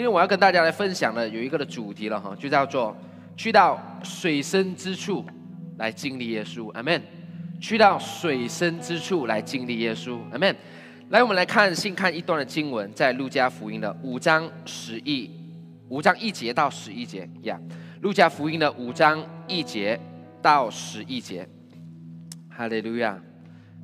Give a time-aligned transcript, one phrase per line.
[0.00, 2.96] 今天我要跟大家来分享的有一个的主题了哈，就叫做
[3.36, 5.22] 去到水深之处
[5.76, 7.02] 来经历耶稣，阿门。
[7.60, 10.56] 去到水深之处来经历耶稣，阿门。
[11.10, 15.30] 来，我们来看先看一段的经文，在路加福音的五章十一
[15.90, 17.60] 五章一节到十一节呀。
[18.00, 20.00] 路加福音的五章一节
[20.40, 21.46] 到十一节，
[22.48, 23.20] 哈利路亚。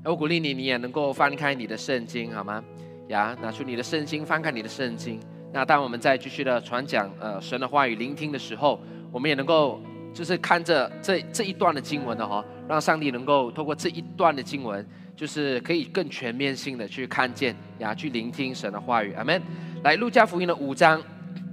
[0.03, 2.65] 我鼓励你，你也能够翻开你的圣经，好吗？
[3.09, 5.21] 呀，拿出你的圣经，翻开你的圣经。
[5.57, 8.79] 那当我们在继续的传讲呃神的话语、聆听的时候，
[9.11, 9.81] 我们也能够
[10.13, 14.87] 就是看着这这一段的经文的哈，让上帝能够透过这一段的经文，
[15.17, 19.15] 就是可以更全面性的去看见呀，去聆听神的话语。
[19.15, 19.41] 阿门。
[19.83, 21.03] 来，路加福音的五章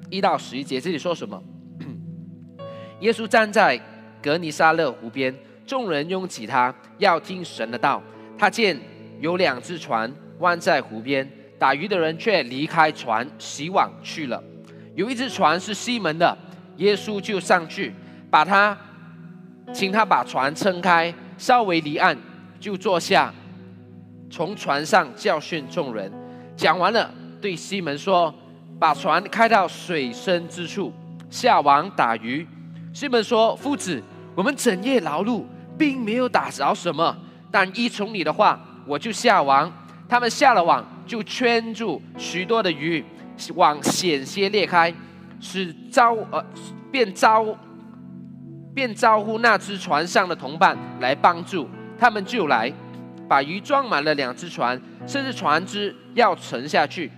[0.09, 1.41] 一到十一节，这里说什么？
[2.99, 3.79] 耶稣站在
[4.21, 5.33] 格尼沙勒湖边，
[5.65, 8.03] 众人拥挤他，要听神的道。
[8.37, 8.77] 他见
[9.21, 11.25] 有两只船弯在湖边。
[11.59, 14.41] 打鱼的人却离开船，洗网去了。
[14.95, 16.37] 有一只船是西门的，
[16.77, 17.93] 耶稣就上去，
[18.29, 18.77] 把他，
[19.73, 22.17] 请他把船撑开，稍微离岸，
[22.59, 23.33] 就坐下，
[24.29, 26.11] 从船上教训众人。
[26.55, 27.09] 讲完了，
[27.41, 28.33] 对西门说
[28.79, 30.93] ：“把船开到水深之处，
[31.29, 32.47] 下网打鱼。”
[32.93, 34.01] 西门说：“夫子，
[34.35, 35.43] 我们整夜劳碌，
[35.77, 37.17] 并没有打着什么，
[37.49, 39.71] 但依从你的话，我就下网。”
[40.07, 40.85] 他们下了网。
[41.05, 43.03] 就圈住许多的鱼，
[43.55, 44.93] 网险些裂开，
[45.39, 46.43] 使招呃
[46.91, 47.45] 便招
[48.73, 52.71] 便招呼那只船上的同伴来帮助，他们就来
[53.27, 57.11] 把鱼装满了两只船，甚至船只要沉下去。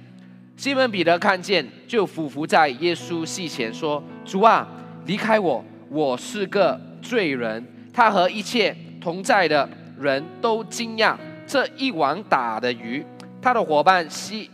[0.57, 4.67] 西门彼得看见，就俯伏在耶稣膝前说：“主啊，
[5.05, 13.05] 离开我，我是个罪人。”他和一切同在的人都惊讶这一网打的鱼。
[13.45, 14.49] 他的伙伴西，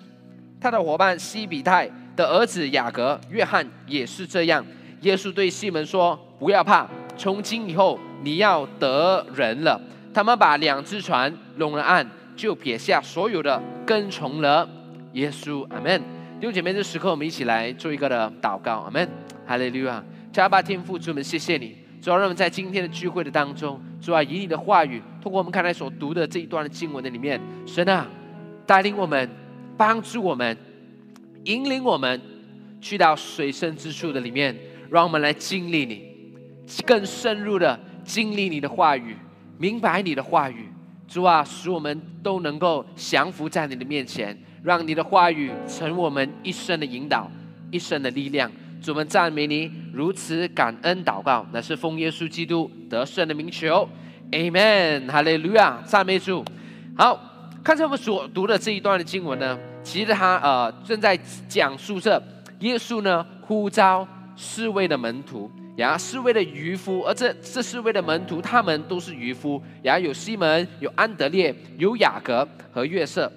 [0.60, 4.62] 他的伙伴西比泰的儿子雅各、约翰也是这样。
[5.00, 9.80] 耶稣对西门说：“不要怕，从今以后你要得人了。”
[10.14, 12.06] 他们把两只船拢了岸，
[12.36, 14.68] 就撇下所有的，跟从了
[15.14, 15.66] 耶稣。
[15.70, 15.98] 阿门。
[16.42, 18.80] 弟兄姐妹，这时刻我们一起来做一个的祷告。
[18.80, 19.08] 阿门。
[19.48, 20.04] 哈利路亚。
[20.34, 28.06] 加巴天父，主们，谢谢你，主要让我们在今天的聚会的当中，主啊，以你的话语，通过我们刚才所读的这一段的经文的里面，神啊。
[28.72, 29.30] 带领我们，
[29.76, 30.56] 帮助我们，
[31.44, 32.22] 引领我们
[32.80, 34.58] 去到水深之处的里面，
[34.90, 36.02] 让我们来经历你，
[36.86, 39.18] 更深入的经历你的话语，
[39.58, 40.70] 明白你的话语。
[41.06, 47.30] 主啊，使我们都能够降服在你的面前，让你的话语成我们一生的引导，
[47.72, 48.50] 一生的力量。
[48.82, 53.90] 主们赞美你，如此感恩祷告，乃是奉耶稣基督得胜的名求。
[54.32, 56.46] Amen，哈利路亚，赞美主。
[56.96, 57.31] 好。
[57.64, 61.18] 看才我们所读的这一段的经文呢，其实他呃正在
[61.48, 62.22] 讲述着
[62.60, 73.32] 耶稣呢呼召四位的门徒，然后四位的渔夫，而这这四位的门徒他们都是渔夫，然后有西门、有安德烈、有雅各和约瑟，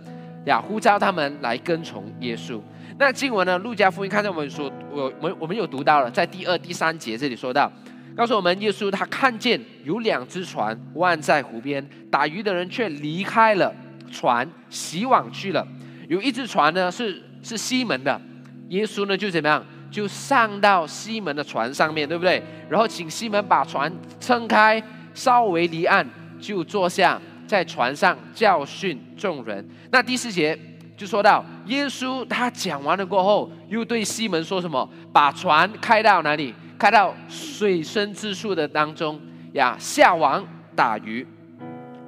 [0.46, 2.58] 呀呼召他们来跟从耶稣。
[2.98, 7.70] 那经文呢，路加福音看在我们所我我们我们有读到了，在第二、第三节这里说到，
[8.16, 13.74] 告诉我们耶稣他看见有两只船弯在湖边，打鱼的人却离开了。
[14.14, 15.66] 船洗网去了，
[16.08, 18.20] 有一只船呢是是西门的，
[18.68, 22.40] 耶稣呢就怎么样，就上到西门的船上面对不对？
[22.70, 24.80] 然后请西门把船撑开，
[25.12, 26.06] 稍微离岸，
[26.40, 29.68] 就坐下在船上教训众人。
[29.90, 30.56] 那第四节
[30.96, 34.88] 就说到，耶稣他讲完了过后，又对西门说什么？
[35.12, 36.54] 把船开到哪里？
[36.78, 39.20] 开到水深之处的当中
[39.52, 41.26] 呀，下网打鱼。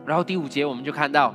[0.07, 1.35] 然后第五节我们就看到。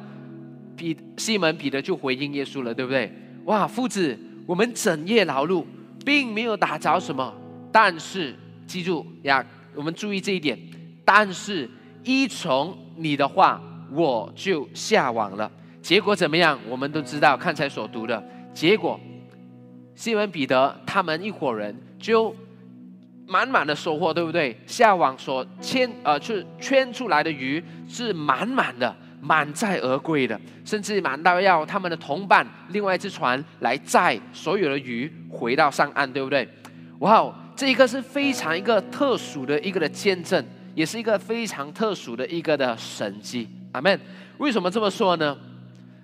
[0.76, 3.12] 彼西门彼得就回应耶稣了，对不对？
[3.46, 5.66] 哇，夫子，我们整夜劳碌，
[6.06, 7.34] 并没有打着什么，
[7.72, 9.46] 但是记住呀，
[9.76, 10.58] 我们注意这一点。
[11.04, 11.70] 但是
[12.04, 13.62] 依从你的话，
[13.92, 15.52] 我就下网了。
[15.82, 16.60] 结果怎么样？
[16.70, 18.24] 我们都知道，刚才所读的
[18.54, 19.00] 结果，
[19.96, 22.34] 西门彼得他们一伙人就
[23.28, 24.56] 满满的收获，对不对？
[24.68, 28.96] 下网所牵呃，去圈出来的鱼是满满的。
[29.22, 36.48] 满载而归的，甚至满到要他们的同伴另外一只船来载所有的鱼回到上岸，对不对？
[37.00, 40.44] 哇，这一个是非常一个特殊的一个的见证，
[40.76, 43.48] 也是一个非常特殊的一个的神迹。
[43.72, 44.00] 阿门。
[44.38, 45.38] 为什么这么说呢？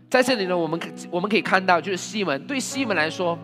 [0.10, 0.80] 在这里呢，我们
[1.10, 3.38] 我们可以看到，就是西门对西门来说，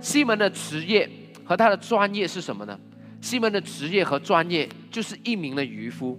[0.00, 1.08] 西门的职业
[1.44, 2.78] 和他的专业是什么呢？
[3.20, 6.18] 西门的职业和专业就是一名的渔夫。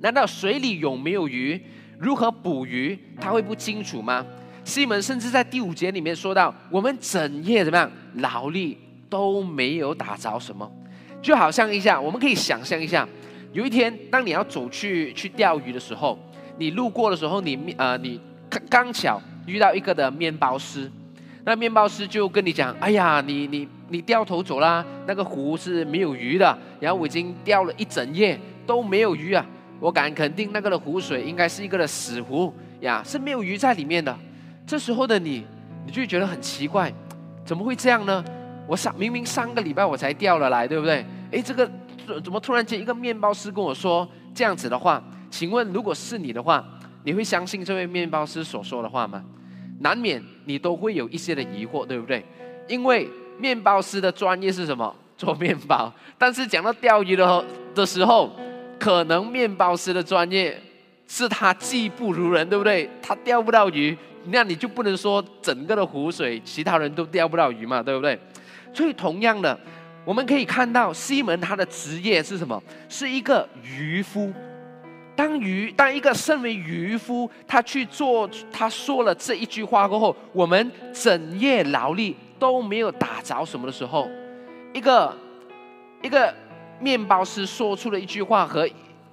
[0.00, 1.60] 难道水里有没有鱼？
[1.98, 2.98] 如何捕鱼？
[3.20, 4.24] 他会不清楚吗？
[4.64, 8.76] 西门甚至在第五节里面说到：“我们整夜怎么样劳力
[9.08, 10.70] 都没有打着什么。
[11.22, 13.08] 就好像一下，我们可以想象一下，
[13.52, 16.18] 有一天当你要走去去钓鱼的时候，
[16.58, 18.20] 你路过的时候，你呃你
[18.50, 20.90] 刚刚巧遇到一个的面包师，
[21.44, 29.46] 那面包师就跟你讲：“哎呀，你你你掉头走啦，那个湖是没有鱼的，然后我已经钓了一整夜都没有鱼啊，
[29.80, 34.16] 我敢肯定那个的湖水应该是一个的死湖呀，是没有鱼在里面的。”
[34.66, 35.44] 这时候的你，
[35.84, 36.92] 你就觉得很奇怪，
[37.44, 38.24] 怎么会这样呢？
[38.66, 41.06] 我上明明上个礼拜我才钓了来，对不对？
[41.30, 41.70] 哎，这个
[42.24, 45.02] 怎么突然间一个面包师跟我说这样子的话？
[45.30, 46.64] 请问，如果是你的话，
[47.04, 49.22] 你会相信这位面包师所说的话吗？
[49.80, 52.24] 难免你都会有一些的疑惑，对不对？
[52.66, 53.08] 因为
[53.38, 54.92] 面包师的专业是什么？
[55.16, 55.92] 做面包。
[56.18, 57.44] 但是讲到钓鱼的
[57.74, 58.34] 的时候，
[58.78, 60.60] 可能面包师的专业
[61.06, 62.88] 是他技不如人，对不对？
[63.02, 63.96] 他钓不到鱼。
[64.28, 68.18] 那你就不能说整个的湖水其他人都钓不到鱼嘛，对不对？
[68.72, 69.56] 所以同样的，
[70.04, 72.60] 我们可以看到西门他的职业是什么？
[72.88, 74.32] 是一个渔夫。
[75.14, 84.10] 当渔当一个身为渔夫，他去做他说了这一句话过后，我们整夜劳力都没有打着什么的时候，
[84.74, 85.16] 一个
[86.02, 86.34] 一个
[86.80, 88.68] 面包师说出了一句话和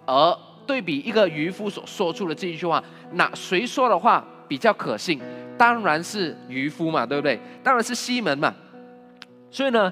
[0.05, 4.25] 而对比一个渔夫所说出的这一句话，那谁说的话？
[4.45, 5.19] 比较可信，
[5.57, 7.39] 当然是渔夫嘛，对不对？
[7.63, 8.53] 当然是西门嘛。
[9.49, 9.91] 所以呢，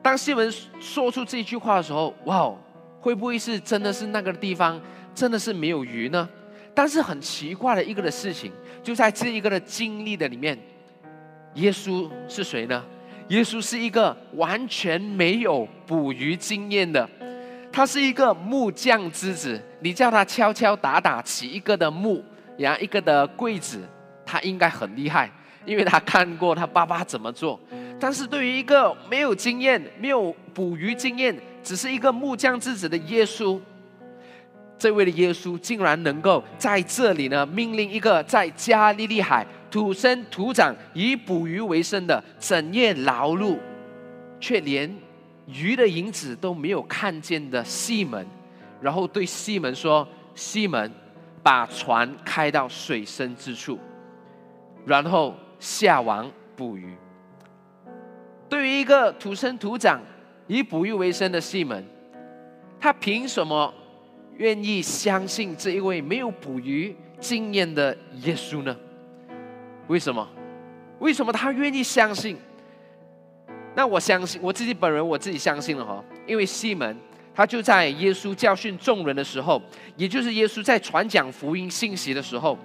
[0.00, 2.50] 当西门说出这句话的时候，哇，
[3.00, 4.80] 会不会是真的是那个地方
[5.14, 6.26] 真的是没有鱼呢？
[6.74, 8.50] 但是很奇怪的一个的事情，
[8.82, 10.56] 就在这一个的经历的里面，
[11.54, 12.82] 耶稣是谁呢？
[13.30, 17.08] 耶稣是一个完全没有捕鱼经验的，
[17.72, 19.60] 他是一个木匠之子。
[19.80, 22.22] 你叫他敲敲打打起一个的木。
[22.58, 23.80] 然后一个的柜子，
[24.26, 25.30] 他应该很厉害，
[25.64, 27.58] 因为他看过他爸爸怎么做。
[27.98, 33.58] 但是对于一个没有经验、没有捕鱼经验，只是一个木匠之子的耶稣，
[34.78, 43.58] 这位的耶稣竟然能够在这里呢，命令一个在加利利海土生土长、以捕鱼为生的整夜劳碌，
[44.40, 44.94] 却连
[45.46, 48.26] 鱼的影子都没有看见的西门，
[48.80, 50.90] 然后对西门说：“西门。”
[51.42, 53.78] 把船开到水深之处，
[54.84, 56.94] 然后下网捕鱼。
[58.46, 59.98] 对于一个土生土长、
[60.46, 61.82] 以捕鱼为生的西门，
[62.78, 63.72] 他凭什么
[64.36, 68.76] 愿意相信这一位没有捕鱼经验的耶稣呢？
[69.90, 70.26] 为什么？
[71.00, 72.36] 为什么他愿意相信？
[73.74, 76.96] 那我相信我自己本人，我自己相信了哈，因为西门。
[77.32, 79.60] 他就在耶稣教训众人的时候，
[79.96, 82.56] 也就是耶稣在传讲福音信息的时候，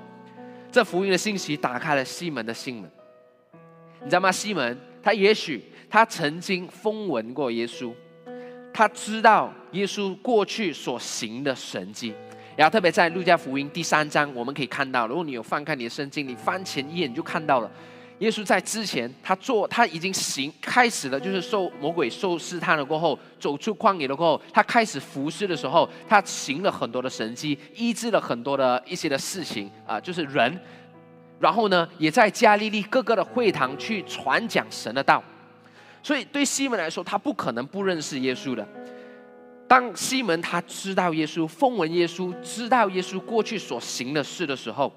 [0.72, 2.92] 这福音的信息打开了西门的心门。
[4.02, 4.32] 你知道吗？
[4.32, 7.94] 西门他也许他曾经风闻过耶稣，
[8.74, 12.14] 他知道耶稣过去所行的神迹，
[12.56, 17.70] 然后特别在路加福音第三章，我们可以看到，如果你有翻开你的圣经，你翻前一页你就看到了。
[18.20, 30.58] 耶稣在之前，他做他已经行开始了，就是受魔鬼受试探了过后，走出旷野了过后，他开始服侍的时候，他行了很多的神迹，医治了很多的一些的事情啊，就是人。
[31.38, 35.22] 然后呢，也在加利利各个的会堂去传讲神的道。
[36.02, 38.66] 所以对西门来说，他不可能不认识耶稣的。
[39.76, 44.90] 当西门他知道耶稣，风闻耶稣，知道耶稣过去所行的事的时候。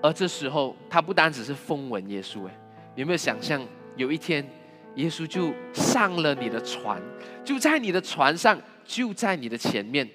[0.00, 2.56] 而这时候，他不单只是风闻耶稣，哎，
[2.94, 3.60] 有没有想象
[3.96, 4.48] 有一天，
[4.94, 7.02] 耶稣就上了你的船，
[7.44, 10.08] 就在你的船上，就在你的前面，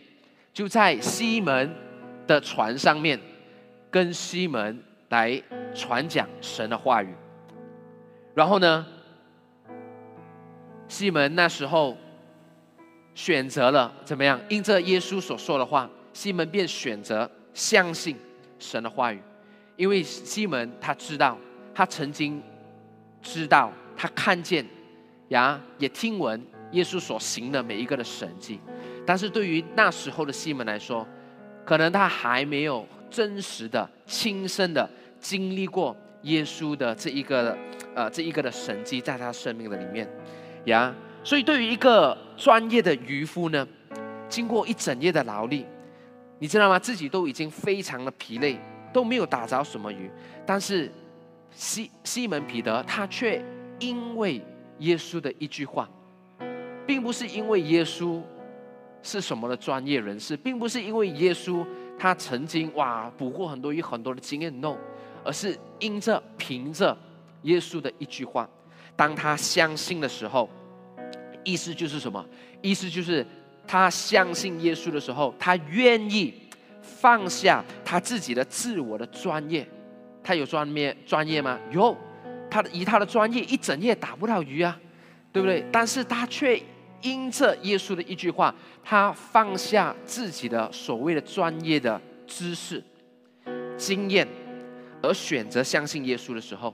[0.54, 1.76] 就在西门
[2.26, 3.20] 的船上面，
[3.92, 7.14] 跟西门来传讲神的话语。
[8.34, 8.86] 然后呢，
[10.88, 11.98] 西门那时候
[13.16, 14.40] 选择了怎么样？
[14.50, 18.16] 因着耶稣所说的话，西门便选择相信
[18.60, 19.22] 神的话语。
[19.76, 21.38] 因为西门他知道，
[21.74, 22.42] 他曾经
[23.22, 24.66] 知道，他看见，
[25.30, 26.40] 呀，也听闻
[26.72, 28.60] 耶稣所行的每一个的神迹，
[29.06, 31.08] 但是对于那时候的西门来说，
[31.66, 34.88] 可能他还没有真实的、亲身的
[35.20, 37.58] 经历过耶稣的这一个
[37.96, 40.08] 呃这一个的神迹在他生命的里面，
[40.66, 40.94] 呀，
[41.24, 43.68] 所以对于一个专业的渔夫呢，
[44.28, 45.66] 经过一整夜的劳力，
[46.40, 46.78] 你知道吗？
[46.78, 48.60] 自己都已经非常的疲累。
[48.94, 50.08] 都没有打着什么鱼，
[50.46, 50.88] 但是
[51.50, 53.44] 西西门彼得他却
[53.80, 54.40] 因为
[54.78, 55.90] 耶稣的一句话，
[56.86, 58.22] 并不是因为耶稣
[59.02, 61.66] 是什么的专业人士，并不是因为耶稣
[61.98, 64.78] 他曾经哇捕获很多鱼很多的经验，no，
[65.24, 66.96] 而是因着凭着
[67.42, 68.48] 耶稣的一句话。
[68.96, 70.48] 当他相信的时候，
[71.44, 72.26] 意思就是什么？
[72.62, 73.26] 意思就是
[73.68, 76.34] 他相信耶稣的时候，他愿意
[76.82, 79.68] 放下他自己的自我的专业。
[80.24, 81.60] 他有专业专业吗？
[81.72, 81.98] 有，
[82.50, 84.80] 他的以他的专业一整夜打不到鱼啊，
[85.34, 85.66] 对不对？
[85.70, 86.62] 但是他却
[87.02, 92.82] 因着耶稣的一句话，他放下自己的所谓的专业的知识、
[93.76, 94.26] 经验，
[95.02, 96.74] 而选择相信耶稣的时候，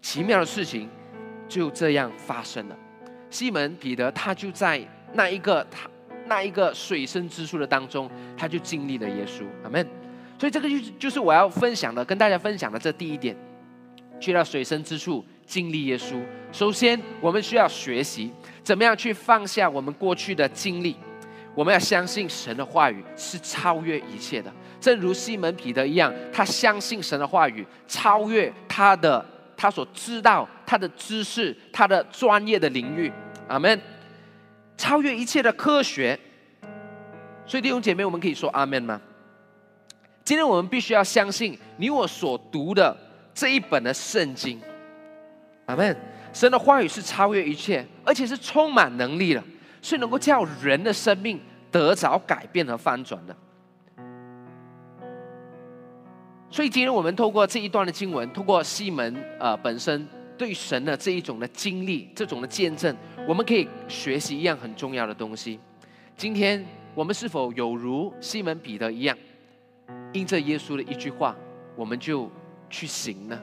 [0.00, 0.88] 奇妙的事情
[1.46, 2.78] 就这样发生了。
[3.36, 4.80] 西门彼得他就在
[5.12, 5.86] 那一个他
[6.26, 9.44] 那一个水深之处的当中，他就经历了耶稣。
[9.62, 9.86] 阿门。
[10.38, 13.36] 所以这个就就是我要分享的，跟大家分享的这第一点，
[14.18, 16.18] 去到水深之处经历耶稣。
[16.50, 20.96] 首先，我们需要学习怎么样去放下我们过去的经历，
[21.54, 24.50] 我们要相信神的话语是超越一切的。
[24.80, 29.22] 正如西门彼得一样，他相信神的话语超越他的
[29.56, 33.12] 他所知道他的知识、他的专业的领域。
[33.48, 33.80] 阿门。
[34.76, 36.18] 超越一切的科学。
[37.46, 39.00] 所以弟兄姐妹，我们可以说阿门吗？
[40.24, 42.96] 今天我们必须要相信你我所读的
[43.32, 44.60] 这一本的圣经，
[45.66, 45.96] 阿门。
[46.32, 49.42] 神的话语是超越一切，而且是充满能力的，
[49.80, 53.34] 是能够叫人的生命得着改变和翻转的。
[56.50, 62.94] 所以今天我们透过这一段的经文，透过西门呃本身对神的这一种的经历，这种的见证，
[63.26, 65.58] 我们可以学习一样很重要的东西。
[66.16, 66.64] 今天
[66.94, 69.16] 我们是否有如西门彼得一样？
[70.12, 71.36] 因着耶稣的一句话，
[71.76, 72.30] 我们就
[72.68, 73.40] 去行呢，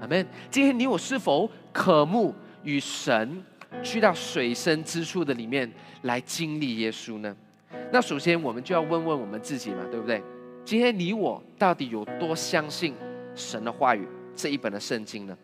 [0.00, 0.26] 阿门。
[0.50, 3.42] 今天你我是否渴慕与神
[3.82, 5.70] 去到水深之处的里面
[6.02, 7.36] 来经历耶稣呢？
[7.90, 10.22] 那首先我们就要问问我们自己嘛，对不对？
[10.64, 12.94] 今天你我到底有多相信
[13.34, 14.06] 神的话语
[14.36, 15.36] 这一本的圣经呢？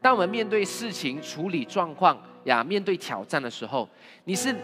[0.00, 3.88] 当我们面对事情、处理状况呀、面对挑战的时候，
[4.24, 4.54] 你是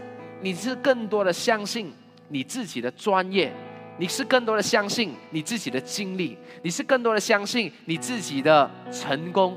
[0.41, 1.93] 你是更多的相信
[2.29, 3.53] 你自己的专业？
[3.99, 9.57] 你是更多的相信你自己的经历，你是更多的相信你自己的成功，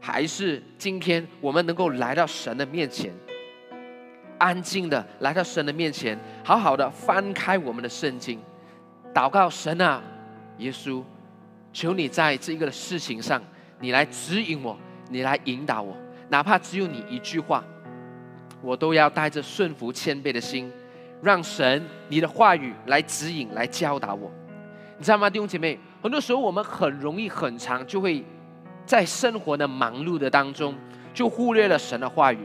[0.00, 3.12] 还是今天我们能够来到神的面前，
[4.38, 8.40] 安静的来到神的面前，好好的翻开我们的圣经，
[9.12, 10.02] 祷告神啊，
[10.56, 11.02] 耶稣，
[11.70, 13.42] 求你在这个事情上，
[13.80, 15.96] 你来指引我，你来引导我，
[16.28, 17.64] 哪怕只有你一句话，
[18.62, 20.70] 我都要带着顺服谦卑的心。
[21.20, 24.30] 让神你的话语来指引、来教导我，
[24.96, 25.76] 你知道吗，弟兄姐妹？
[26.00, 28.24] 很多时候我们很容易、很长就会
[28.86, 30.72] 在生活的忙碌的当中，
[31.12, 32.38] 就忽略了神的话语。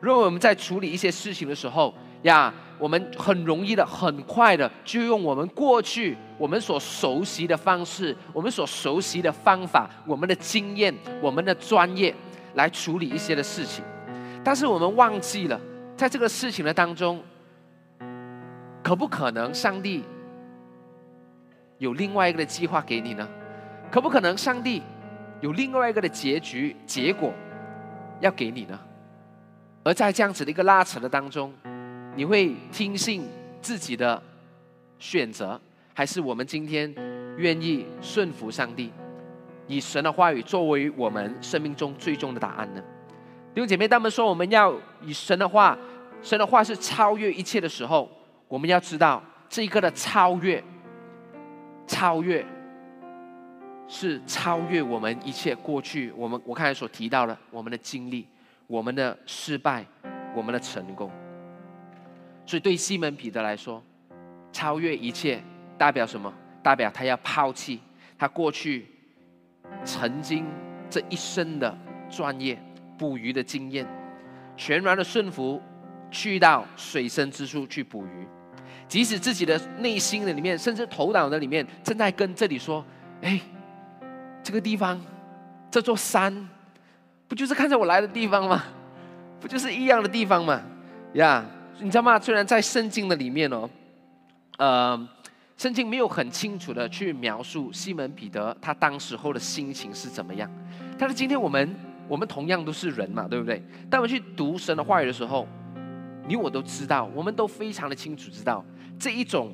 [0.00, 1.92] 如果我们在处理一些事情的时候
[2.22, 12.12] 呀，我们很容易的、很快的就用我们过去我们所熟悉的方式、我们所熟悉的方法、我们的经验、我们的专业
[12.54, 13.84] 来处理一些的事情，
[14.42, 15.60] 但是我们忘记了，
[15.96, 17.22] 在这个事情的当中。
[18.82, 20.02] 可不可能上帝
[21.78, 23.28] 有另外一个的计划给你呢？
[23.92, 24.82] 可不可能上帝
[25.40, 27.32] 有另外一个的结局结果
[28.18, 28.76] 要给你呢？
[29.84, 31.52] 而在这样子的一个拉扯的当中，
[32.14, 33.26] 你会听信
[33.60, 34.22] 自己的
[34.98, 35.60] 选择，
[35.94, 36.94] 还是我们今天
[37.38, 38.92] 愿意顺服上帝，
[39.66, 42.82] 以神的话语作为我们生命中最终的答案呢？
[43.54, 45.76] 弟兄姐妹，当们说我们要以神的话，
[46.22, 48.10] 神的话是超越一切的时候。
[48.48, 50.62] 我们要知道，这一个的超越，
[51.86, 52.44] 超越
[53.88, 56.12] 是超越我们一切过去。
[56.14, 58.28] 我们我刚才所提到的，我们的经历，
[58.66, 59.86] 我们的失败，
[60.34, 61.10] 我们的成功。
[62.44, 63.82] 所以对西门彼得来说，
[64.52, 65.42] 超越一切
[65.78, 66.32] 代表什么？
[66.62, 67.80] 代表他要抛弃
[68.16, 68.86] 他过去
[69.84, 70.46] 曾经
[70.88, 71.76] 这一生的
[72.08, 72.56] 专业
[72.96, 73.86] 捕鱼的经验，
[74.56, 75.60] 全然的顺服，
[76.10, 78.26] 去到水深之处去捕鱼。
[78.86, 82.84] 即使自己的内心的里面，甚至头脑的里面，正在跟这里说
[83.22, 83.40] ：“哎，
[84.42, 85.00] 这个地方，
[85.70, 86.48] 这座山，
[87.26, 88.62] 不就是看着我来的地方吗？
[89.40, 90.62] 不就是一样的地方吗？
[91.14, 91.44] 呀，
[91.80, 92.18] 你知道吗？
[92.18, 93.68] 虽然在圣经的里面哦，
[94.58, 95.08] 呃，
[95.56, 100.50] 圣经没有很清楚的去描述西门彼得他当时候的心情是怎么样，
[100.98, 101.74] 但是今天我们，
[102.08, 103.62] 我们同样都是人嘛，对不对？
[103.90, 105.48] 当我们去读神的话语的时候，
[106.28, 108.64] 你我都知道，我们都非常的清楚知道。
[108.98, 109.52] 这一种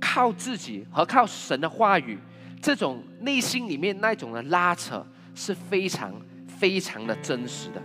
[0.00, 2.18] 靠自己和靠神的话语，
[2.62, 5.04] 这种内心里面那种的拉扯
[5.34, 6.14] 是非常
[6.46, 7.82] 非常的真实的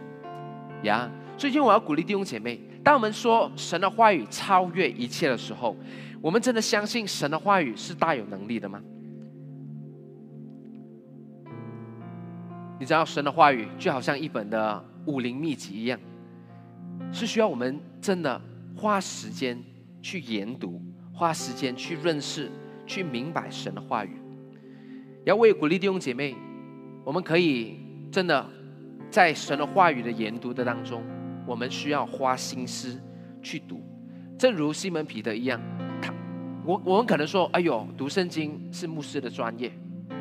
[0.83, 1.09] 呀。
[1.35, 5.77] 最近我要鼓励弟兄姐妹，当我们说神的话语超越一切的时候，
[6.23, 8.81] 我们真的相信神的话语是大有能力的吗？
[12.79, 15.99] 你知道神的话语就好像一本的武林秘籍一样，
[17.11, 18.41] 是需要我们真的
[18.75, 19.63] 花时间
[20.01, 20.81] 去研读，
[21.13, 22.49] 花时间去认识、
[22.87, 24.19] 去明白神的话语。
[25.25, 26.35] 要为鼓励弟兄姐妹，
[27.05, 27.77] 我们可以
[28.11, 28.43] 真的
[29.11, 31.03] 在神的话语的研读的当中，
[31.49, 32.95] 我们需要花心思
[33.41, 33.81] 去读。
[34.37, 35.59] 正如西门彼得一样，
[35.99, 36.13] 他
[36.63, 39.71] 我我们可能说，哎呦，读圣经是牧师的专业，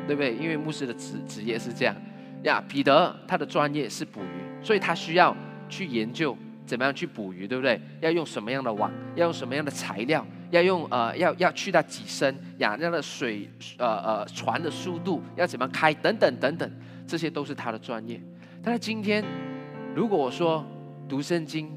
[0.07, 0.33] 对不对？
[0.37, 1.95] 因为牧师的职职业是这样。
[2.41, 5.35] 呀，彼得他的专业是捕鱼，所以他需要
[5.69, 7.79] 去研究怎么样去捕鱼，对不对？
[8.01, 8.91] 要用什么样的网？
[9.15, 10.25] 要用什么样的材料？
[10.49, 12.35] 要用呃，要要去到几深？
[12.57, 15.93] 呀，那个水呃呃船的速度要怎么开？
[15.93, 16.71] 等等等等，
[17.05, 18.19] 这些都是他的专业。
[18.63, 19.23] 但是今天，
[19.93, 20.65] 如果我说
[21.09, 21.75] 读圣经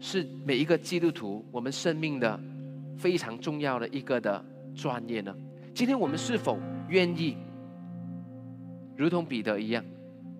[0.00, 2.40] 是每一个基督徒我们生命的
[2.96, 4.42] 非常重要的一个的
[4.74, 5.36] 专业呢？
[5.74, 6.58] 今天我们是否
[6.88, 7.36] 愿意？
[8.96, 9.84] 如同彼得一样，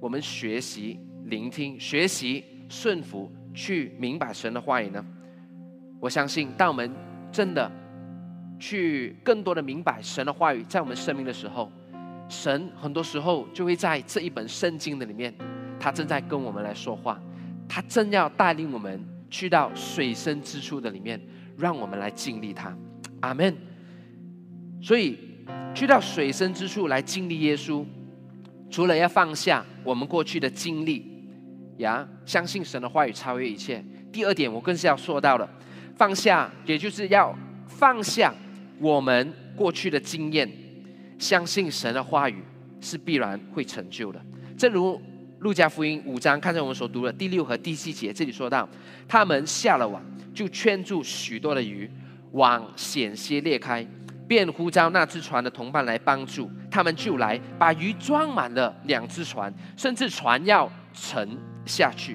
[0.01, 5.05] 我们学习、聆听、学习、顺服，去明白神的话语呢？
[6.01, 6.91] 我相信，当我们
[7.31, 7.71] 真的
[8.59, 11.71] 去更多的明白神的话语在我们生命的时候，
[12.31, 15.35] 神很多时候就会在这一本圣经的里面，
[15.79, 17.21] 他正在跟我们来说话，
[17.69, 21.21] 他正要带领我们去到水深之处的里面，
[21.57, 22.77] 让我们来经历他。
[23.21, 23.57] 阿门。
[24.83, 25.19] 所以，
[25.75, 27.85] 去到水深之处来经历耶稣。
[28.69, 31.25] 除了要放下我们过去的经历，
[31.79, 33.83] 呀，相信神的话语超越一切。
[34.13, 35.49] 第二点，我更是要说到的，
[35.95, 37.33] 放下，也就是要
[37.69, 38.35] 放下
[38.81, 40.51] 我们过去的经验，
[41.17, 42.43] 相信神的话语
[42.81, 44.21] 是必然会成就的。
[44.59, 45.01] 正如
[45.41, 48.69] 路加福音五章，看在我们所读的第六和第七节，这里说到，
[49.07, 50.03] 他们下了网，
[50.35, 51.91] 就圈住许多的鱼，
[52.33, 53.87] 网险些裂开。
[54.29, 62.15] 便呼召那只船的同伴来帮助，他们就来把鱼装满了两只船，甚至船要沉下去。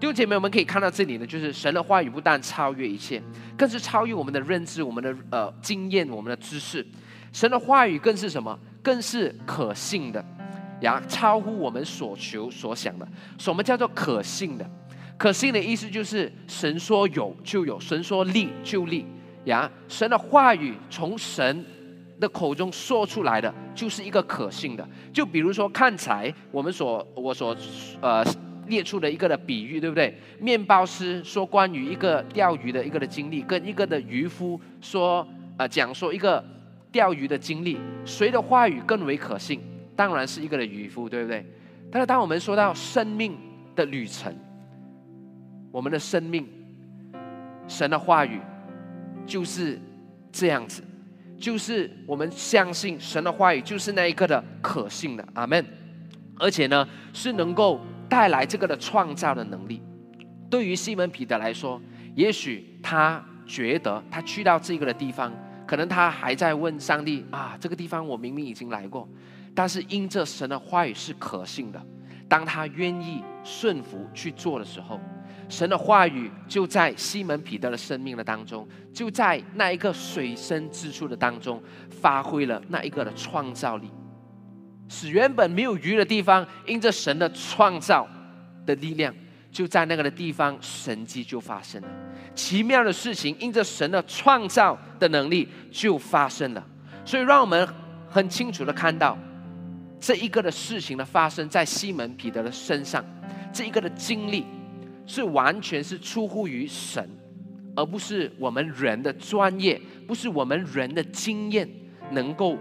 [0.00, 3.22] 弟兄姐妹，我们可以看到这里呢，就是神的话语不但超越一切，
[3.56, 6.84] 更是超越我们的认知、我们的呃经验、我们的知识。
[7.32, 8.58] 神的话语更是什么？
[8.82, 10.24] 更是可信的，
[10.80, 13.06] 呀，超乎我们所求所想的。
[13.38, 14.68] 什么叫做可信的？
[15.16, 19.04] 可信的意思就是神说有就有，神说立就立。
[19.44, 21.64] 呀，神的话语从神
[22.20, 24.86] 的口中说出来的，就是一个可信的。
[25.12, 27.56] 就比如说，看才我们所我所
[28.00, 28.24] 呃
[28.66, 30.16] 列出的一个的比喻，对不对？
[30.38, 36.44] 面包师说关于一个钓鱼的一个的经历，跟一个的渔夫说呃讲说一个
[36.92, 39.60] 钓鱼的经历，谁的话语更为可信？
[39.98, 41.44] 当然是一个的渔夫，对不对？
[41.90, 43.36] 但是当我们说到生命
[43.74, 44.32] 的旅程，
[45.72, 46.46] 我们的生命，
[47.66, 48.40] 神的话语。
[49.26, 49.78] 就是
[50.32, 50.82] 这样子，
[51.38, 55.62] 就是我们相信神的话语，就是那一个的可信的，阿门。
[56.38, 59.82] 而且呢，是能够带来这个的创造的能力。
[60.48, 61.78] 对于西门彼得来说，
[62.14, 65.30] 也许他觉得他去到这个的地方，
[65.66, 69.06] 可能他还在问上帝啊，这个地方我明明已经来过，
[69.58, 71.82] 但是因着神的话语是可信的，
[72.28, 75.00] 当他愿意顺服去做的时候。
[75.48, 83.90] 神的话语就在西门彼得的生命的当中，就在那一个水深之处的当中，发挥了那一个的创造力，
[84.88, 88.06] 使原本没有鱼的地方，因着神的创造
[88.64, 89.12] 的力量，
[89.50, 91.88] 就在那个的地方，神迹就发生了。
[92.32, 96.64] 奇妙的事情，因着神的创造的能力就发生了。
[97.04, 97.68] 所以，让我们
[98.08, 99.18] 很清楚的看到，
[100.00, 103.04] 这一个的事情的发生在西门彼得的身上，
[103.52, 104.44] 这一个的经历。
[105.10, 107.08] 是完全是出乎于神，
[107.74, 111.66] 而不是我们人的专业，不是我们人的经验
[112.10, 112.58] 能够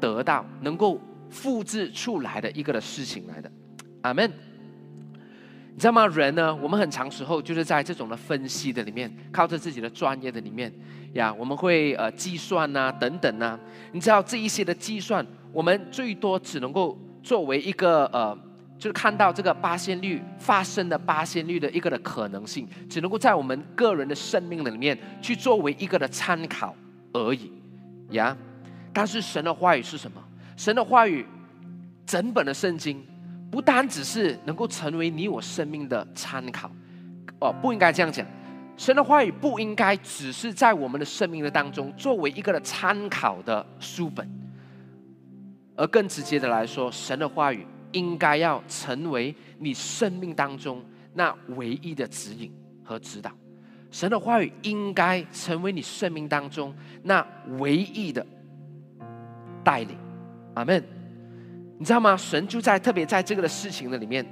[0.00, 0.98] 得到、能够
[1.28, 3.52] 复制出来的一个的事情来的。
[4.00, 4.32] 阿门。
[5.74, 6.06] 你知道吗？
[6.06, 10.72] 人呢，我们很长时候就是在这种的分析的里面，靠着自己的专业的里面
[11.12, 13.60] 呀，我们会呃计算呐等等呐。
[13.92, 15.22] 你知道这一些的计算，
[15.56, 18.38] 我们最多只能够作为一个呃。
[18.78, 26.76] 就是看到这个八仙率发生的八仙率的一个的可能性，只能够在我们个人的生命的里面去作为一个的参考
[27.14, 27.50] 而已，
[28.10, 28.36] 呀。
[28.92, 30.22] 但是神的话语是什么？
[30.58, 31.26] 神的话语，
[32.04, 33.02] 整本的圣经
[33.50, 36.70] 不单只是能够成为你我生命的参考，
[37.40, 38.26] 哦，不应该这样讲。
[38.76, 44.30] 神的话语不应该只是在我们的生命的当中作为一个的参考的书本，
[45.76, 47.66] 而更直接的来说，神的话语。
[47.92, 50.84] 应该要成为你生命当中
[51.14, 52.52] 那唯一的指引
[52.84, 53.30] 和指导，
[53.90, 57.26] 神的话语应该成为你生命当中那
[57.58, 58.26] 唯一的
[59.64, 59.96] 带领。
[60.54, 60.82] 阿门。
[61.78, 62.14] 你知道吗？
[62.14, 64.26] 神就在特别在这个的事情的里面，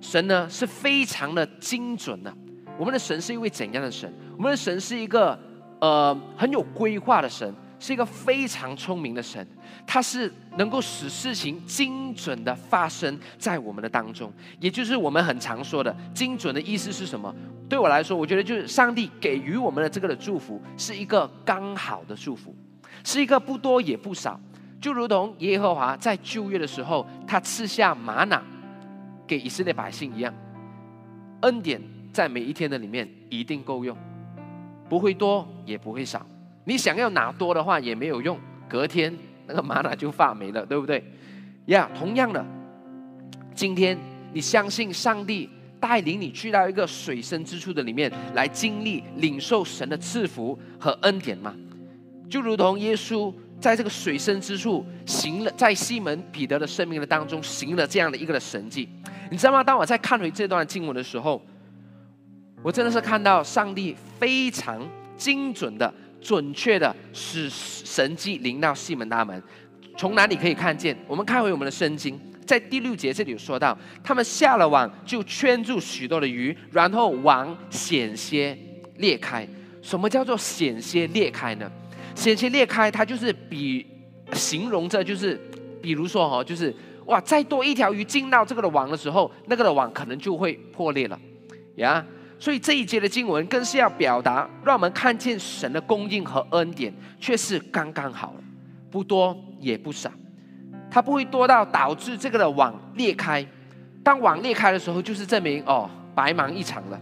[0.00, 2.32] 神呢是非常的精准的。
[2.78, 4.10] 我们的神是一位怎样的神？
[4.38, 5.38] 我们的神是一个
[5.80, 9.44] 呃很有规划的神，是一个非常聪明的神。
[9.84, 17.34] 他是能够使事情精准的发生在我们的当中，也就是我们很常说的精准的意思是什么？
[17.68, 22.54] 对我来说，我觉得就是上帝给予我们的这个的祝福是一个刚好的祝福，
[23.02, 24.38] 是一个不多也不少，
[24.80, 28.42] 就如同耶和华在旧约的时候，他赐下玛瑙
[29.26, 30.32] 给以色列百姓一样，
[31.42, 31.80] 恩典
[32.12, 33.96] 在每一天的里面一定够用，
[34.88, 36.26] 不会多也不会少。
[36.70, 39.12] 你想要拿多的话也没有用，隔天
[39.48, 41.04] 那个玛瑙就发霉了，对不对？
[41.66, 42.46] 呀，同样的，
[43.56, 43.98] 今天
[44.32, 45.50] 你相信上帝。
[45.80, 51.54] 带领你去到一个水深之处的里面来经历领受神的赐福和恩典吗？
[52.28, 58.86] 就如同耶稣在这个水深之处行了，在西门彼得的生命的当中行了这样的一个的神迹，
[59.30, 59.64] 你知道吗？
[59.64, 61.40] 当我在看回这段经文的时候，
[62.62, 69.42] 我真的是看到上帝非常精准的、准确的使神迹临到西门大门。
[69.96, 70.96] 从哪里可以看见？
[71.06, 72.18] 我们看回我们的圣经。
[72.46, 78.58] 在第六节这里有说到，他们下了网就圈住许多的鱼，然后网险些
[78.96, 79.46] 裂开。
[79.82, 81.70] 什么叫做险些裂开呢？
[82.14, 83.86] 险些裂开，它就是比
[84.32, 85.40] 形容着就是，
[85.80, 86.74] 比如说哈，就是
[87.06, 91.18] 哇，再多一条鱼进到这个的网的时候，那个的网可能就会破裂了
[91.76, 92.04] 呀。
[92.40, 98.34] 所以这一节的经文更是要表达，让我们看见神的供应和恩典却是刚刚好，
[98.90, 100.10] 不多也不少。
[100.90, 103.46] 它不会多到导致这个的网裂开。
[104.02, 106.98] 当网裂开的时候，就是证明哦，白忙一场了，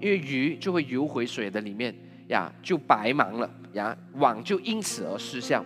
[0.00, 1.94] 因为鱼就会游回水的里面
[2.26, 5.64] 呀，就白忙了呀，网就因此而失效。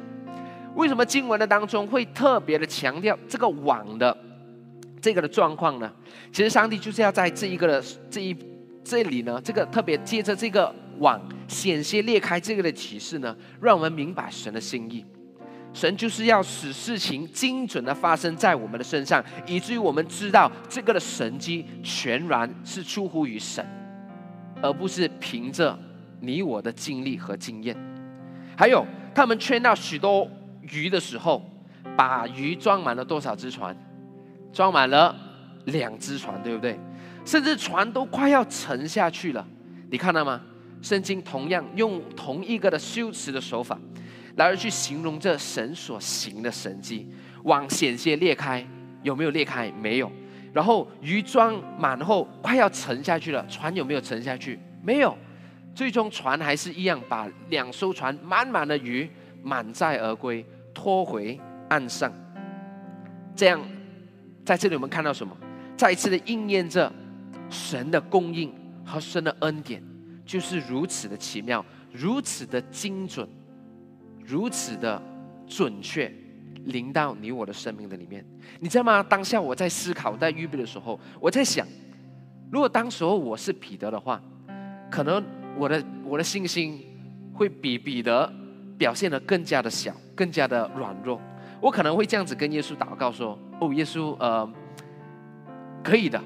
[0.75, 4.15] 为什么经文的当中会特别的强调这个网的
[5.01, 5.91] 这个的状况呢？
[6.31, 8.37] 其实上帝就是要在这一个的这一
[8.87, 15.05] 这里呢，这个特别借着这个网险些裂开这个的启示呢，让我们明白神的心意。
[15.73, 23.67] 神就是要使事情精准的发生在我们的身上，以至于我们知道这个的神机全然是出乎于神，
[24.63, 25.77] 而不是凭着
[26.21, 27.77] 你我的经历和经验。
[28.57, 30.27] 还有，他们圈到许多
[30.63, 31.43] 鱼的时候，
[31.97, 33.77] 把鱼装满了多少只船？
[34.53, 35.15] 装满了
[35.65, 36.79] 两只船，对不对？
[37.27, 39.47] 甚至船都快要沉下去了。
[39.91, 40.41] 你看到吗？
[40.81, 43.79] 圣经同样用同一个的修辞的手法。
[44.37, 47.11] 来去形容这神所行的神迹，
[47.45, 48.63] 网险些裂开，
[49.03, 49.73] 有没有裂开？
[49.81, 50.13] 没有。
[50.53, 54.61] 然后鱼装满后，快要沉下去了，船有没有沉下去？
[54.83, 55.17] 没有。
[55.75, 59.11] 最终船还是一样，把两艘船满满的鱼
[59.43, 62.13] 满载而归，拖回岸上。
[63.35, 63.59] 这样，
[64.45, 65.35] 在这里我们看到什么？
[65.79, 66.93] 再一次的应验着
[67.49, 68.53] 神的供应
[68.85, 69.83] 和神的恩典，
[70.25, 73.29] 就是如此的奇妙，如此的精准。
[74.25, 75.01] 如此的
[75.47, 76.13] 准确，
[76.65, 78.27] 临到你我的生命的里面，
[78.59, 79.01] 你知道吗？
[79.01, 81.65] 当下我在思考，在预备的时候，我在想，
[82.51, 84.21] 如果当时候我是彼得的话，
[84.91, 85.25] 可能
[85.57, 86.85] 我的我的信心
[87.33, 88.29] 会比彼得
[88.77, 91.21] 表现的更加的小，更加的软弱。
[91.61, 94.53] 我可能会这样子跟耶稣祷告说：“哦，耶稣，呃，
[95.85, 96.21] 可以的，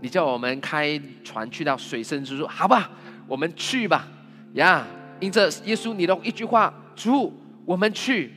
[0.00, 2.90] 你叫我们开船去到水深之处，好吧？
[3.26, 4.08] 我们去吧，
[4.54, 4.86] 呀！
[5.20, 7.32] 因着耶稣你的一句话，主。”
[7.66, 8.32] 我们去，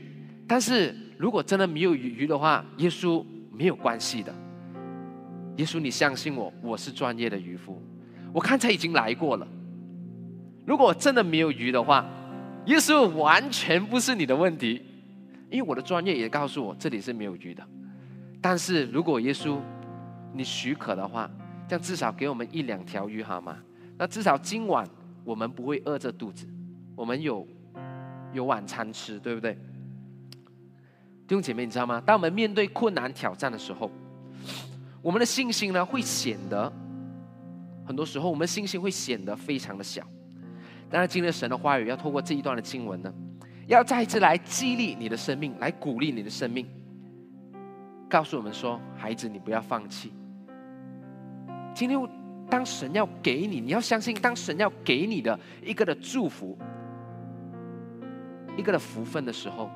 [0.47, 4.31] 但是如果真的没有鱼的话，耶稣没有关系的。
[5.55, 7.81] 耶稣，你相信我，我是专业的渔夫，
[8.31, 9.47] 我刚才已经来过了。
[10.67, 12.05] 如果真的没有鱼的话，
[12.65, 14.79] 耶稣完全不是你的问题，
[15.49, 17.63] 因为我的专业也告诉我这里是没有鱼的。
[18.39, 19.57] 但是如果耶稣
[20.33, 21.31] 你许可的话，
[21.67, 23.57] 这样至少给我们一两条鱼好吗？
[23.97, 24.87] 那至少今晚
[25.23, 26.47] 我们不会饿着肚子，
[26.95, 27.47] 我们有。
[28.33, 29.53] 有晚餐吃，对不对？
[31.27, 32.01] 弟兄姐妹，你知道吗？
[32.03, 33.91] 当我们面对困难挑战的时候，
[35.03, 36.73] 我们的信心呢会显得，
[37.85, 40.01] 很多时候我们的信心会显得非常的小。
[40.89, 43.13] 当然，今天神的话语要透过这一段的经文呢，
[43.67, 46.67] 要再一次来激励你的生命，来鼓励你的生命，
[48.09, 50.11] 告诉我们说：孩子，你不要放弃。
[51.73, 51.99] 今天，
[52.49, 56.57] 当神要给你，你要相信，当神要给你的一个的祝福。
[58.55, 59.69] 一个的福分的时候，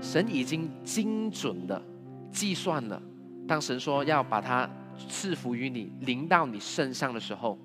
[0.00, 1.80] 神已经精准的
[2.32, 3.00] 计算了。
[3.46, 4.68] 当神说要把它
[5.08, 7.56] 赐福于你，临到你身上的时候，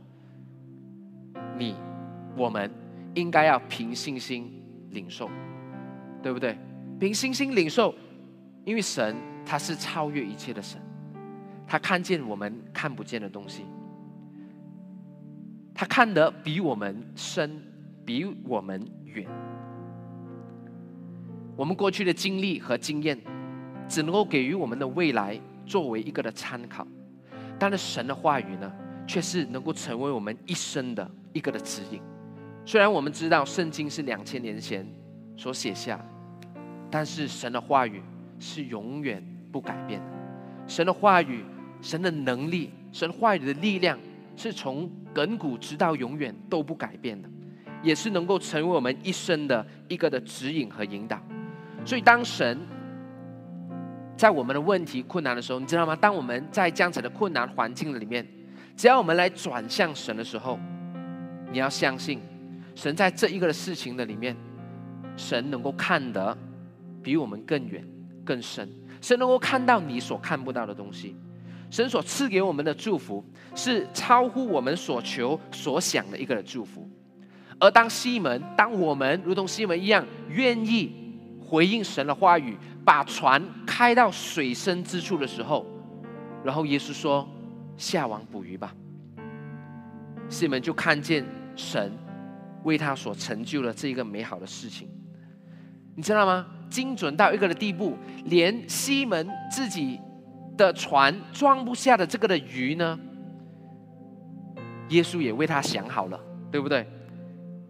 [1.58, 1.75] 你
[2.38, 2.69] 我们
[3.15, 4.51] 应该要凭信心
[4.91, 5.30] 领受，
[6.21, 6.56] 对不对？
[6.99, 7.93] 凭信心领受，
[8.63, 10.80] 因为神他是超越一切的神，
[11.67, 13.65] 他看见我们看不见的东西，
[15.73, 17.62] 他看得比我们深，
[18.06, 19.28] 比我们远。
[21.56, 23.17] 我们过去的经历和经验，
[23.88, 26.86] 只能够给予我们的未来作为一个的参考，
[27.58, 28.71] 但是神的话语呢，
[29.08, 32.01] 却是能够成为我们一生的一个的指引。
[32.65, 34.86] 虽然我们知道圣经是两千年前
[35.38, 36.04] 所写下，
[36.91, 38.01] 但是神的话语
[38.38, 40.08] 是永远不改变的。
[40.67, 41.43] 神的话语，
[41.85, 43.95] 神的能力，神话语的力量，
[44.35, 47.29] 是从亘古直到永远都不改变的，
[47.83, 51.21] 也是能够成为我们一生的一个的指引和引导。
[51.85, 52.59] 所以，当神
[54.17, 55.95] 在我们的问题困难的时候，你知道吗？
[55.95, 58.27] 当我们在这样子的困难环境里面，
[58.75, 60.59] 只要我们来转向神的时候，
[61.51, 62.19] 你要相信，
[62.73, 64.35] 神在这一个的事情的里面，
[65.15, 66.35] 神能够看得
[67.03, 67.87] 比我们更远、
[68.25, 68.67] 更深。
[68.99, 71.15] 神能够看到你所看不到的东西。
[71.75, 73.21] 神所赐给我们的祝福，
[73.53, 76.89] 是超乎我们所求所想的一个的祝福。
[77.59, 81.03] 而当西门，当我们如同西门一样，愿意。
[81.41, 85.65] 回应神的话语，把船开到水深之处的时候，
[86.45, 87.27] 然后耶稣说
[87.75, 88.73] ：“下网捕鱼吧。”
[90.29, 91.25] 西门就看见
[91.57, 91.91] 神
[92.63, 94.88] 为他所成就了这一个美好的事情，
[95.93, 96.47] 你知道吗？
[96.69, 99.99] 精准到一个的地步，连西门自己
[100.57, 102.99] 的船装不下的这个的鱼呢，
[104.89, 106.19] 耶稣也为他想好了，
[106.51, 106.87] 对不对？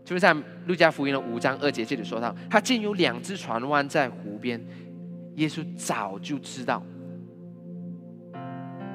[0.03, 0.35] 就是在
[0.67, 4.63] 路加福音的五章二节这里说到，他竟有两只船湾在湖边，
[5.35, 6.83] 耶稣早就知道，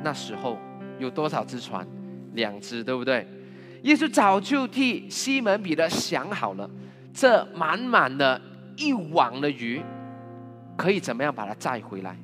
[0.05, 0.57] 那时候
[0.98, 1.85] 有多少只船，
[2.35, 3.26] 两只，对不对？
[3.83, 6.70] 耶稣早就替西门彼得想好了，
[7.12, 8.40] 这满满的
[8.76, 9.83] 一网的鱼，
[10.76, 12.16] 可以怎么样把它载回来？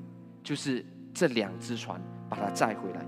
[0.45, 0.85] 就是
[1.17, 1.99] 这两只船
[2.29, 3.01] 把它载回来。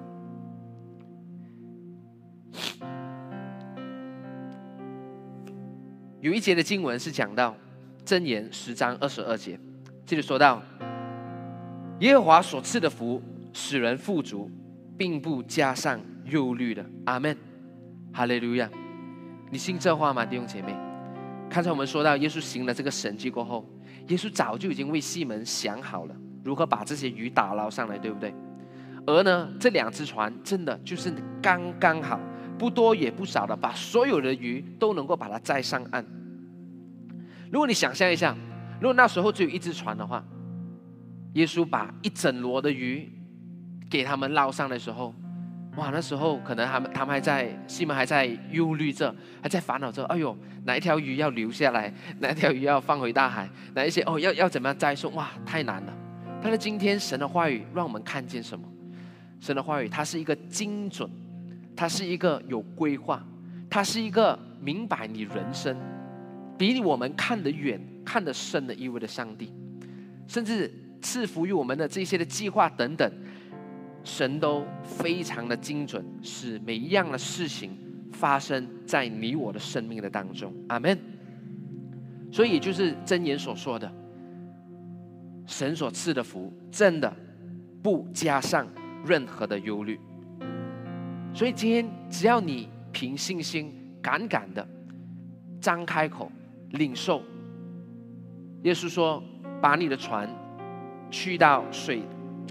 [6.18, 7.55] 有一节的经文是讲到
[8.07, 9.61] 箴言十章二十二节，
[10.07, 10.62] 这里说到
[12.01, 14.51] 耶和华所赐的福使人富足，
[14.97, 16.83] 并不加上忧虑的。
[17.05, 17.37] 阿门，
[18.11, 18.71] 哈利路亚！
[19.51, 20.75] 你信这话吗，弟兄姐妹？
[21.51, 23.68] 刚才我们说到耶稣行了这个神迹过后，
[24.07, 26.16] 耶稣早就已经为西门想好了
[26.49, 28.35] 如何把这些鱼打捞上来，对不对？
[29.07, 32.19] 而呢，这两只船真的就是刚刚好。
[32.59, 36.05] 不多也不少的，把所有的鱼都能够把它载上岸。
[37.53, 38.35] 如果你想象一下，
[38.81, 40.25] 如果那时候只有一只船的话，
[41.35, 43.09] 耶稣把一整箩的鱼
[43.89, 45.15] 给他们捞上的时候，
[45.77, 55.93] 哇，那时候可能他们他们还在西门还在忧虑着，还在烦恼着，哎呦，哪一条鱼要留下来，哪一条鱼要放回大海，哪一些哦要要怎么样栽送，哇，太难了。
[56.42, 58.66] 但是今天神的话语让我们看见什么？
[59.40, 61.09] 神的话语它是一个精准。
[61.77, 63.24] 他是一个有规划，
[63.70, 65.77] 他是一个明白你人生，
[66.59, 69.53] 比我们看得远、看得深的一位的上帝，
[70.27, 70.68] 甚至
[71.01, 73.09] 赐福于我们的这些的计划等等，
[74.03, 77.79] 神都非常的精准，使每一样的事情
[78.11, 80.53] 发生在你我的生命的当中。
[80.66, 80.98] 阿门。
[82.33, 83.88] 所以，就是真言所说的，
[85.49, 87.11] 神所赐的福，真的
[87.83, 88.69] 不加上
[89.03, 89.99] 任何的忧虑。
[91.33, 94.67] 所以今天，只要你凭信心、敢敢的
[95.59, 96.31] 张开口
[96.73, 97.23] 领受，
[98.63, 99.23] 耶稣说
[99.63, 100.29] ：“把你的船
[101.11, 102.03] 去到水，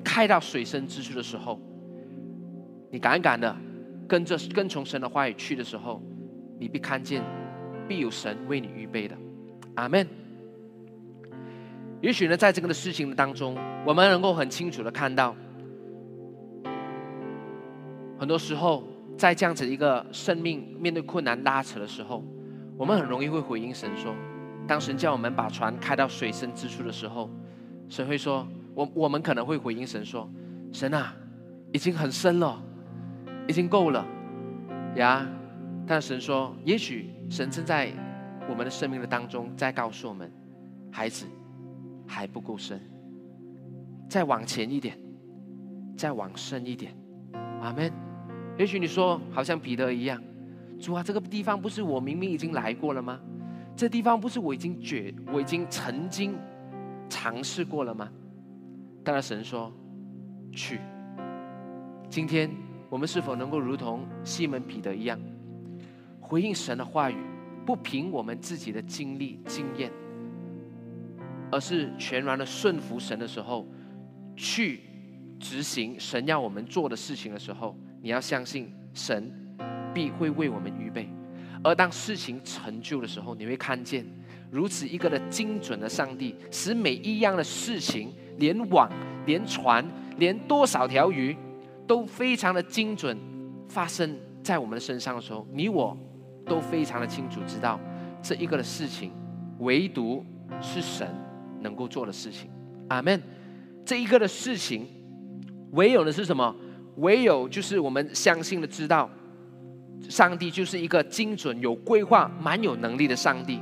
[0.03, 1.61] 开到水深之处的时候，
[2.91, 3.55] 你敢敢的
[4.07, 6.01] 跟着跟从神的话语去的时候，
[6.59, 7.21] 你必看见
[7.87, 9.15] 必有神为你预备的。”
[9.75, 10.26] 阿门。
[12.01, 15.35] 也许呢，在这个的事情当中，我们能够很清楚的看到。
[18.19, 18.83] 很多时候，
[19.17, 22.23] 在这样子一个生命面对困难拉扯的时候，
[22.77, 24.13] 我们很容易会回应神说
[24.67, 27.29] ：“当神叫我们把船开到水深之处的时候，
[27.89, 30.29] 神会说，我我们可能会回应神说
[30.71, 31.15] ：‘神啊，
[31.71, 32.61] 已经很深了，
[33.47, 34.05] 已经够了
[34.95, 35.27] 呀。’
[35.87, 37.89] 但神说，也许神正在
[38.49, 40.31] 我们的生命的当中在告诉我们：
[40.91, 41.25] 孩子
[42.07, 42.79] 还不够深，
[44.09, 44.97] 再往前一点，
[45.95, 46.95] 再往深一点。
[47.61, 47.91] 阿门。”
[48.57, 50.19] 也许你说，好像彼得一样，
[50.79, 53.19] 主啊，这个地方不是我明明已经来过了吗？
[53.75, 56.35] 这地方不是我已经觉，我已经曾经
[57.07, 58.09] 尝试过了吗？
[59.03, 59.71] 但是神说，
[60.51, 60.79] 去。
[62.09, 62.49] 今天
[62.89, 65.19] 我们是否能够如同西门彼得一样，
[66.19, 67.17] 回应神的话语，
[67.63, 69.91] 不凭我们自己的经历经验，
[71.51, 73.67] 而是全然的顺服神的时候，
[74.35, 74.81] 去
[75.39, 79.31] 执行神要我们做的事情的时候，你要相信神
[79.93, 81.09] 必会为我们预备。
[81.63, 84.05] 而当事情成就的时候，你会看见
[84.51, 88.89] 如此一个的精准的上帝，使每一样的事情，连网、
[89.25, 89.85] 连船、
[90.17, 91.35] 连多少条鱼，
[91.87, 93.17] 都非常的精准
[93.67, 95.97] 发生在我们的身上的时候，你我
[96.45, 97.79] 都非常的清楚知道，
[98.21, 99.11] 这一个的事情，
[99.59, 100.23] 唯独
[100.61, 101.07] 是神
[101.61, 102.49] 能够做的事情。
[102.89, 103.21] 阿门。
[103.85, 104.85] 这一个的事情，
[105.71, 106.53] 唯有的是什么？
[106.97, 109.09] 唯有就是我们相信的知道。
[110.09, 113.59] 上帝就是一个精准、有规划、蛮有能力的上帝，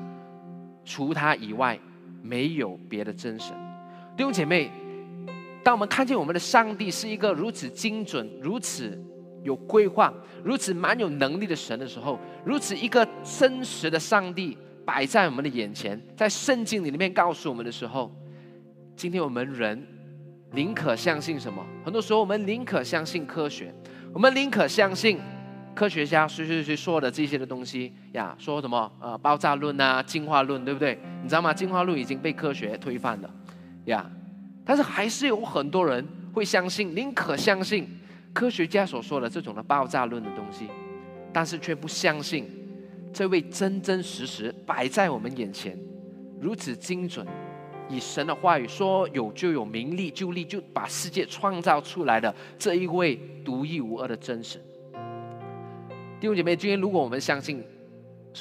[0.84, 1.80] 除他以外，
[2.22, 3.56] 没有别的真神。
[4.18, 4.70] 弟兄姐妹，
[5.64, 9.02] 当我们看见我们的上帝是一个如此精准、如此
[9.44, 18.16] 有规划、如此蛮有能力的神的时候，如此一个真实的上帝摆在我们的眼前，在圣经里面告诉我们的时候，
[18.96, 19.86] 今天我们人
[20.52, 21.66] 宁可相信什么？
[21.84, 23.74] 很多时候我们宁可相信科学，
[24.14, 25.20] 我们宁可相信。
[25.74, 28.34] 科学家谁谁谁说的这些的东西呀？
[28.40, 30.98] 说什么呃爆炸论啊、进化论，对不对？
[31.22, 31.54] 你知道吗？
[31.54, 33.30] 进化论已经被科学推翻了
[33.84, 34.10] 呀。
[34.64, 37.90] 但是还是有很多人会相信，宁可相信
[38.32, 40.70] 科学家所说的这种的爆炸论的东西，
[41.34, 42.50] 但是却不相信
[43.16, 45.80] 这位真真实实摆在我们眼前、
[46.42, 47.26] 如此精准，
[47.88, 54.62] 以神的话语说有就有、名利就利，就把世界创造出来的这一位独一无二的真神。
[56.20, 57.64] 弟兄姐妹，今天如果我们相信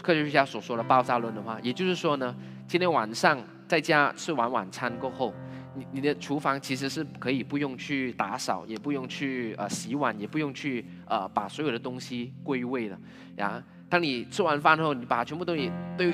[0.02, 2.34] 科学家所说的爆炸论的话，也就是说呢，
[2.66, 5.32] 今天晚上在家吃完晚餐过后，
[5.76, 12.98] 你你的厨房其实是可以不用去打扫，也不用去呃洗碗，也不用去呃把所有的东西归位了
[13.36, 13.62] 呀。
[13.94, 16.12] 当你吃完饭后，你把全部东西丢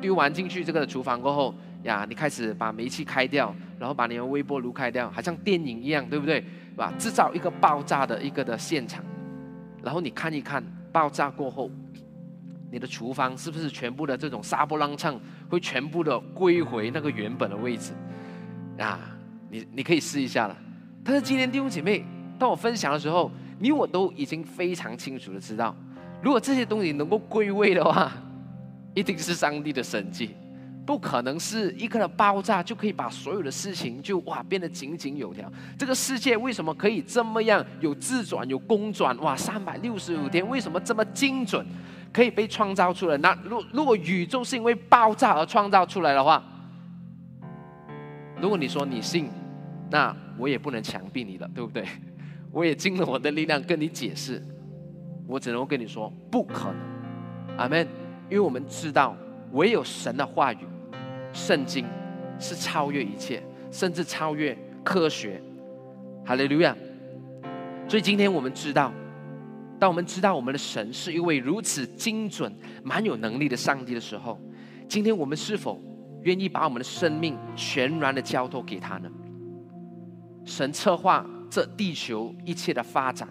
[0.00, 1.54] 丢完进去这个厨房过后
[1.84, 6.44] 呀，你开始把煤气开掉，然后把你的微波炉开掉，好像电影一样，对不对？
[6.76, 6.92] 吧？
[6.98, 9.04] 制造一个爆炸的一个的现场，
[9.84, 10.60] 然后你看一看。
[10.90, 11.70] 爆炸过后，
[12.72, 17.92] 你的厨房是不是全部的这种沙波浪唱会全部的归回那个原本的位置？
[18.78, 18.98] 啊，
[19.48, 20.56] 你你可以试一下了。
[21.04, 22.04] 但是今天弟兄姐妹，
[22.36, 23.30] 当我分享的时候，
[23.60, 25.74] 你我都已经非常清楚的知道，
[26.22, 28.12] 如果这些东西能够归位的话，
[28.94, 30.36] 一定是上帝的神迹。
[30.84, 35.50] 不可能是一个的爆炸就可以把所有的事情就哇变得井井有条。
[35.78, 39.36] 这个世界为什么可以这么样有自转有公转哇？
[39.36, 41.64] 三百六十五天为什么这么精准，
[42.12, 43.16] 可以被创造出来？
[43.18, 46.42] 那如如果宇宙是因为爆炸而创造出来的话，
[48.40, 49.28] 如果你说你信，
[49.88, 51.84] 那我也不能强逼你了，对不对？
[52.50, 54.44] 我也尽了我的力量跟你解释，
[55.26, 57.86] 我只能跟你说不可能，阿门。
[58.30, 59.16] 因为我们知道
[59.52, 60.58] 唯有神的话语。
[61.34, 61.86] 圣经
[62.38, 64.54] 是超越一切，甚至超越
[64.84, 65.42] 科学。
[66.26, 66.76] 哈利路亚！
[67.88, 68.92] 所以今天我们知道，
[69.78, 72.54] 当我们知道我们的神是一位如此精准、
[72.84, 74.38] 蛮有能力的上帝的时候，
[74.86, 75.82] 今天我们是否
[76.22, 79.10] 愿意把我们的生命全然的交托给他呢？
[80.44, 83.26] 神策划这地球一切的发展，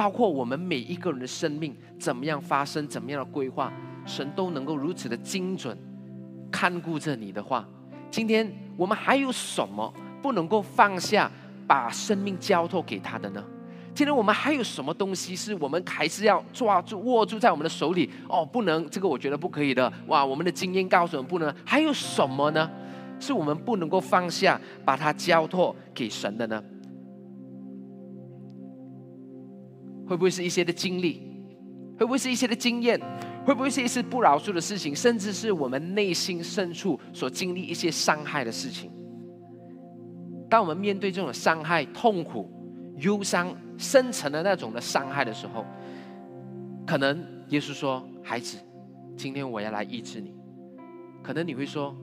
[0.00, 3.70] 包括我们每一个人的生命怎么样发生、怎么样的规划，
[4.06, 5.76] 神都能够如此的精准。
[6.50, 7.68] 看顾着你的话，
[8.10, 11.30] 今天我们还有什么不能够放下，
[11.66, 13.44] 把生命交托给他的呢？
[13.94, 18.10] 今天我们还有什么东西是我们还是要抓住、握住在我们的手里？
[18.26, 19.92] 哦，不能，这个我觉得不可以的。
[20.06, 21.54] 哇，我们的经验告诉我们不能。
[21.62, 22.70] 还有什么呢？
[23.20, 26.64] 是我们不能够放下，把它交托给神的呢？
[30.10, 31.22] 会不会是一些的经历？
[31.96, 33.00] 会不会是一些的经验？
[33.46, 38.90] 会不会是一些不饶恕的事情，甚至是我们内心深处所经历一些伤害的事情？
[40.48, 42.50] 当我们面对这种伤害、痛苦、
[42.96, 45.64] 忧伤、深层的那种的伤害的时候，
[46.84, 48.58] 可能耶稣说：“孩子，
[49.16, 50.34] 今天我要来医治你。”
[51.22, 51.94] 可能你会说：“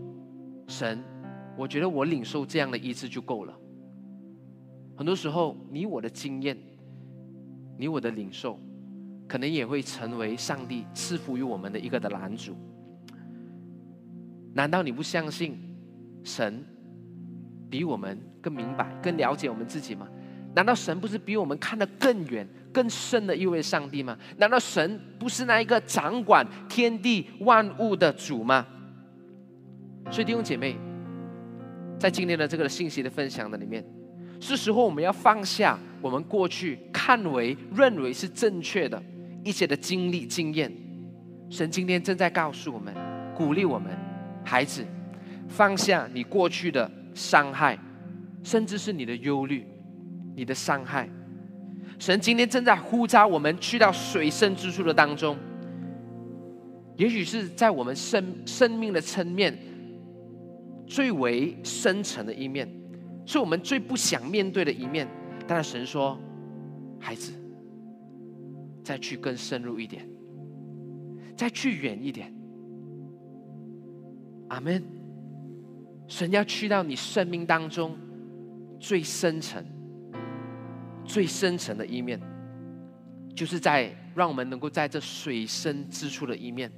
[0.70, 1.04] 神，
[1.58, 3.54] 我觉得我领受这样的医治就够了。”
[4.96, 6.58] 很多时候，你我的经验，
[7.78, 8.60] 你我的领受。
[9.28, 12.56] 可能也会成为上帝赐福于我们的一个的拦阻。
[14.54, 15.60] 难道你不相信
[16.24, 16.64] 神
[17.70, 20.08] 比我们更明白、更了解我们自己吗？
[20.56, 24.18] 难道神不是比我们看得更远、更深的一位上帝吗？
[24.38, 28.66] 难道神不是那一个掌管天地万物的主吗？
[30.10, 30.78] 所以弟兄姐妹，
[32.00, 33.86] 在今天的这个信息的分享的里面，
[34.40, 39.02] 是时候我们要放下我们过去看为、认为是正确的。
[39.44, 40.70] 一些的经历经验，
[41.50, 42.94] 神今天正在告诉我们，
[43.34, 43.98] 鼓励我们，
[44.44, 44.86] 孩子，
[45.48, 47.80] 放下你过去的伤害，
[48.44, 49.66] 甚至是你的忧虑、
[50.36, 51.08] 你的伤害。
[51.98, 55.38] 神今天正在呼召我们去到水深之处的当中，
[56.98, 59.58] 也许是在我们生生命的层面
[60.86, 62.70] 最为深沉的一面，
[63.28, 65.08] 是我们最不想面对的一面。
[65.46, 66.18] 但是神说
[67.00, 67.32] ：“孩子，
[68.84, 70.10] 再去更深入一点，
[71.36, 72.34] 再去远一点。”
[74.50, 74.84] 阿门。
[76.08, 77.96] 神要去到你生命当中
[78.80, 79.64] 最深层。
[81.04, 82.20] 最深层的一面，
[83.34, 86.70] 就是在让我们能够在这水深之处的一面，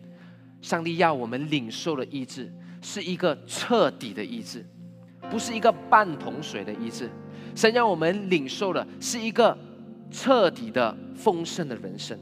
[0.62, 4.64] 上帝要我们领受的意志，是一个彻底的意志，
[5.30, 7.10] 不是一个半桶水的意志。
[7.56, 9.58] 神让我们领受的是一个
[10.10, 12.18] 彻底的丰盛的人生。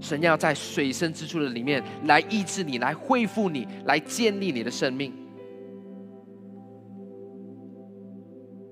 [0.00, 5.12] 神要在水深之处的里面来医治你，来恢复你，来建立你的生命。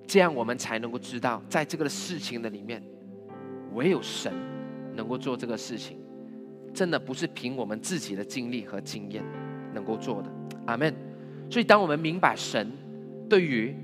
[0.07, 2.83] 这样我们才能够知道，在这个事情的里面，
[3.75, 4.33] 唯有神
[4.97, 5.99] 能够做这个事情，
[6.75, 9.23] 真的不是凭我们自己的经历和经验
[9.73, 10.29] 能够做的。
[10.67, 11.10] 阿门。
[11.51, 12.71] 所以，当我们明白神
[13.29, 13.75] 对于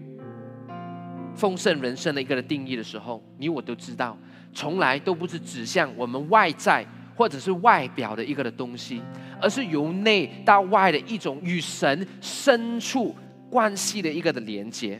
[1.34, 4.16] 丰盛人生的一个的定义的时候，你我都知道，
[4.54, 6.86] 从来都不是指向我们外在
[7.16, 9.02] 或者是外表的一个的东西，
[9.40, 13.14] 而是由内到外的一种与神深处
[13.50, 14.98] 关系的一个的连接。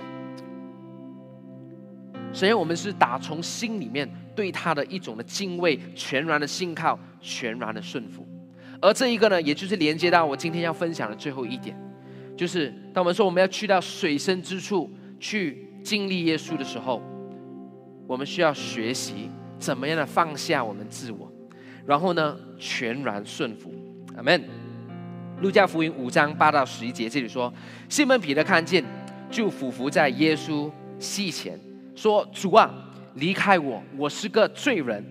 [2.33, 8.27] 首先，我们是打从心里面对他的一种的敬畏，全然的信靠，全然的顺服。
[8.81, 11.75] 而这一个呢，也就是连接到我今天要分享的最后一点，
[12.37, 17.03] 就是当我们说我们要去到水深之处去经历耶稣的时候，
[18.07, 21.32] 我们需要学习怎么样的放下我们自我，
[21.87, 23.72] 然后呢，全然顺服。
[24.16, 24.43] 阿门。
[25.43, 27.53] 路加福音五章八到十一节这里说，
[27.91, 28.82] 西门彼得看见，
[29.30, 31.61] 就俯伏在耶稣膝前。
[31.95, 32.70] 说主啊，
[33.14, 35.05] 离开我，我是个罪人。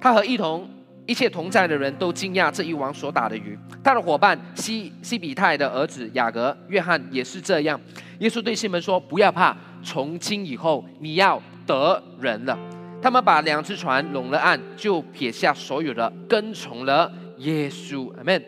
[0.00, 0.68] 他和一同
[1.10, 3.58] 一切同在的人都惊讶这一网所打的鱼。
[3.82, 7.78] 他的伙伴西西比泰的儿子雅各、约翰也是这样。
[8.20, 12.56] 耶稣对西门说：“不要怕，从今以后你要得人了。”
[13.02, 18.16] 他们把两只船拢了岸，就撇下所有的，跟从了耶稣。
[18.16, 18.40] 阿门。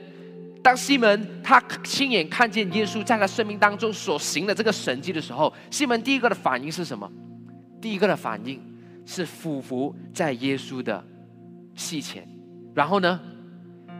[0.62, 7.10] 当西门他亲眼看见耶稣在他生命当中所行的这个神迹的时候，西门第一个的反应是什么？
[7.80, 8.62] 第一个的反应
[9.04, 11.04] 是俯伏在耶稣的
[11.74, 12.24] 膝前，
[12.74, 13.20] 然后呢，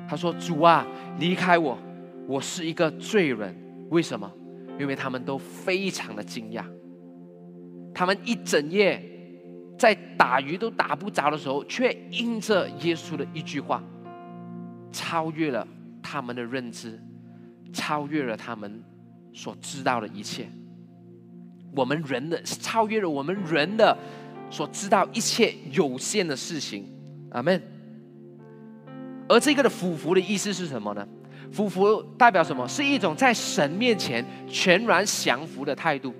[0.08, 0.86] 他说：“主啊，
[1.18, 1.78] 离开我，
[2.26, 3.54] 我是一个罪人。
[3.90, 4.30] 为什么？
[4.78, 6.64] 因为他们都非常的惊讶，
[7.94, 9.02] 他们一整夜
[9.78, 13.84] 在打鱼都打不着的时候，却因着耶稣的一句话，
[14.90, 15.66] 超越了
[16.02, 16.98] 他们的认知，
[17.72, 18.82] 超越了他们
[19.34, 20.48] 所知道的一切。”
[21.76, 23.96] 我们人的超越了我们人的
[24.50, 26.86] 所知道一切有限的事情，
[27.30, 27.60] 阿门。
[29.32, 31.06] 而这个的俯伏的意思是什么呢？
[31.50, 32.66] 俯伏代表什么？
[32.68, 36.14] 是一种在神面前全然降服的态度，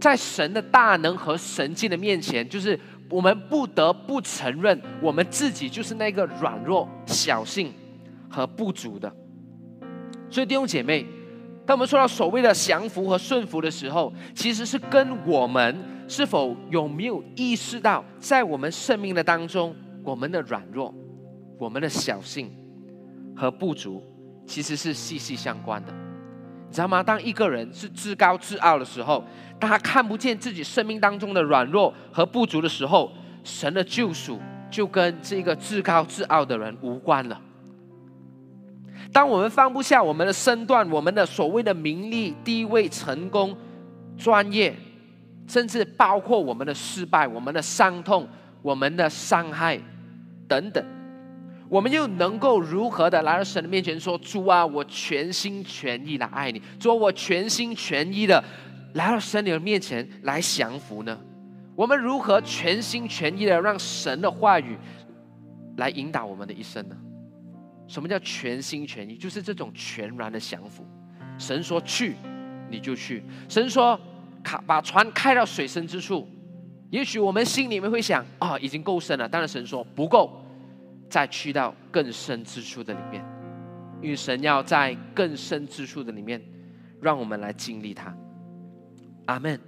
[0.00, 2.78] 在神的大能和神迹的面前，就是
[3.10, 7.72] 我们不得不承认我们自己就是那个软弱、小性
[8.28, 9.12] 和不足的。
[10.30, 11.06] 所以弟兄姐妹。
[11.66, 15.76] 当我们说到所谓的降服和顺服的时候，其实是跟我们
[16.06, 20.94] 是否有没有意识到，在我们生命的当中，我们的软弱、
[21.58, 22.50] 我们的小性
[23.36, 24.02] 和不足，
[24.46, 25.92] 其实是息息相关的。
[26.68, 27.02] 你知道吗？
[27.02, 29.24] 当一个人是自高自傲的时候，
[29.58, 33.12] 当他看不见自己生命当中的软弱和不足的时候，
[33.44, 34.40] 神的救赎
[34.70, 37.40] 就跟这个自高自傲的人无关了。
[39.12, 43.56] 当我们放不下我们的身段、我们的所谓的名利、地位、成功、
[44.18, 44.74] 专业，
[45.46, 48.28] 甚至包括我们的失败、我们的伤痛、
[48.60, 49.80] 我们的伤害
[50.48, 50.84] 等等，
[51.68, 58.42] 我们又能够如何的来到神的面前说：“主啊，我全心全意的爱你。”主，我全心全意的
[58.94, 61.18] 来到神你的面前来降服呢？
[61.74, 64.78] 我们如何全心全意的让神的话语
[65.76, 66.96] 来引导我们的一生呢？
[67.88, 69.16] 什么叫全心全意？
[69.16, 70.86] 就是这种全然的降服。
[71.38, 72.14] 神说去，
[72.70, 74.00] 你就去；神说
[74.42, 76.26] 开把船开到水深之处，
[76.90, 79.28] 也许我们心里面会想啊，已经够深了。
[79.28, 80.45] 当然神说不够，
[81.08, 83.24] 再去到更深之处的里面，
[84.02, 86.42] 因为神要在更深之处的里面，
[87.00, 88.14] 让我们来经历它。
[89.26, 89.58] 阿门。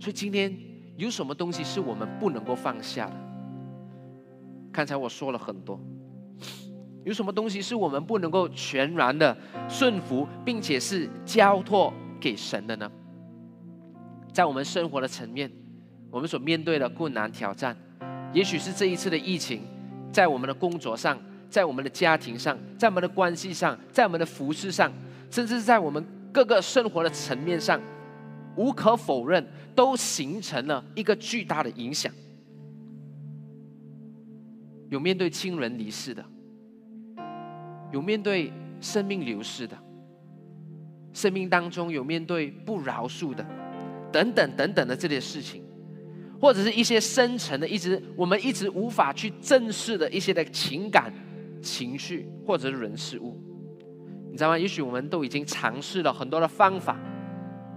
[0.00, 0.52] 所以今天
[0.96, 3.16] 有什么东西是我们不能够放下的？
[4.72, 5.80] 刚才我说了很多。
[7.04, 9.36] 有什么东西是我们不能够全然的
[9.68, 12.90] 顺服，并且是交托给神的呢？
[14.32, 15.50] 在我们生活的层面，
[16.10, 17.76] 我们所面对的困难挑战，
[18.32, 19.62] 也许是这一次的疫情，
[20.12, 24.92] 在我们的工作上，在我们的家庭上，在我们的关系上，在我们的服饰上，
[25.30, 27.80] 甚至是在我们各个生活的层面上，
[28.56, 32.12] 无可否认，都形成了一个巨大的影响。
[34.90, 36.22] 有面对亲人离世的，
[37.90, 39.74] 有面对生命流逝的，
[41.14, 43.42] 生命当中有面对不饶恕的，
[44.12, 45.62] 等等等等的这些事情，
[46.42, 51.14] 或者是一些深层的、一直我们一直无法去正视的一些的情感、
[51.62, 53.40] 情绪，或者是人事物，
[54.28, 54.58] 你知道吗？
[54.58, 56.98] 也许我们都已经尝试了很多的方法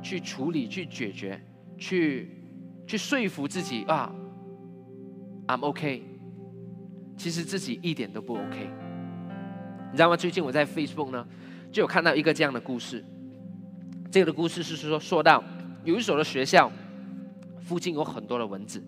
[0.01, 1.39] 去处理、去解决、
[1.77, 2.43] 去
[2.87, 4.11] 去说服自己啊
[5.45, 6.01] ，I'm OK。
[7.15, 8.67] 其实自己一点都不 OK，
[9.91, 10.17] 你知道吗？
[10.17, 11.23] 最近我在 Facebook 呢，
[11.71, 13.05] 就有看到一个这样的故事。
[14.09, 15.43] 这个的故事是说，说到
[15.83, 16.71] 有一所的学校
[17.65, 18.81] 附近有很多的蚊子，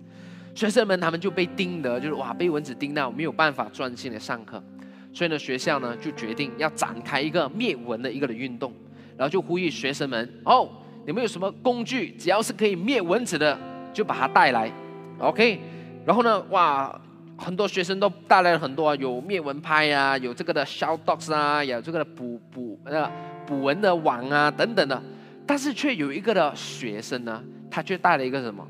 [0.53, 4.63] 学生们他们就被叮的，就是哇，被蚊子叮到没有办法专心的上课。
[5.11, 8.71] 所以呢，学校呢就决定要展开一个灭蚊的一个的运动，
[9.17, 10.69] 然后就呼吁学生们哦，
[11.05, 13.59] 你们有什么工具，只要是可以灭蚊子的，
[13.91, 14.71] 就把它带来
[15.19, 15.59] ，OK。
[16.05, 17.01] 然后呢，哇。
[17.39, 23.07] 很多学生都带来了很多，有灭蚊拍呀，有这个的 shell dogs 啊，有这个的捕捕呃
[23.45, 24.99] 捕蚊的网啊等等的，
[25.45, 27.43] 但是却有一个的学生呢，
[27.77, 28.67] 他却带了一个什么？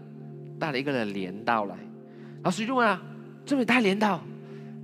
[0.60, 1.76] 带了一个的镰刀来。
[2.43, 3.01] 老师就问啊，
[3.45, 4.20] 这么带镰刀？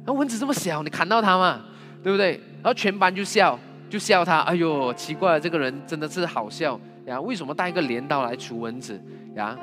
[0.06, 1.60] 那蚊子这么小，你砍到它吗？
[2.02, 2.40] 对不对？
[2.62, 3.60] 然后全班就笑，
[3.90, 4.40] 就笑他。
[4.44, 7.20] 哎呦，奇怪了，这个人真的是好笑呀！
[7.20, 8.98] 为什么带一个镰刀来除蚊子
[9.36, 9.58] 呀？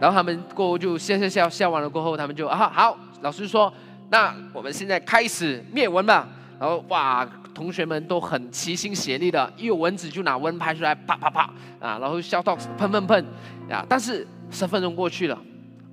[0.00, 2.96] 然后他们过后就笑笑笑笑完了过后，他们就啊好。
[3.22, 3.72] 老师说
[4.10, 6.28] ：“那我们现在开始灭蚊吧。”
[6.60, 11.42] 然后哇，同学们都很齐心协力的，一有蚊子就拿蚊拍出来，啪啪啪
[11.80, 13.24] 啊，然后消毒喷喷喷
[13.68, 13.84] 呀。
[13.88, 15.38] 但是十分钟过去了，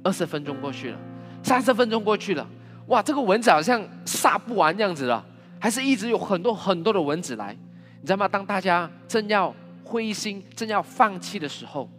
[0.04, 1.00] 二十分钟过去了，
[1.44, 2.48] 三十分钟过去了，
[2.88, 5.26] 哇，这个蚊子好像杀不完这样子了，
[5.60, 7.56] 还是一直有很多很多的蚊子来，
[8.02, 8.28] 你知道吗？
[8.28, 9.54] 当大家正要
[9.84, 11.90] 灰心、正要放弃的时候，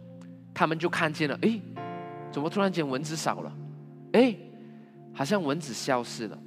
[0.53, 1.59] 他们就看见了，哎，
[2.31, 3.51] 怎么突然间蚊子少了？
[4.13, 4.35] 哎。
[5.13, 6.37] 好像蚊子消失了，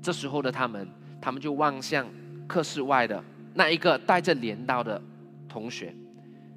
[0.00, 0.88] 这时候的他们，
[1.20, 2.06] 他们就望向
[2.46, 3.22] 课室外的
[3.52, 4.98] 那一个带着镰刀的
[5.46, 5.94] 同学、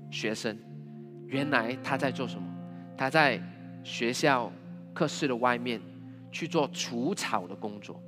[0.10, 0.58] 学生。
[1.32, 2.44] 原来他在做什么？
[2.98, 3.42] 他在
[3.84, 4.52] 学校
[4.94, 5.82] 课室的外面
[6.30, 8.00] 去做除草的工作。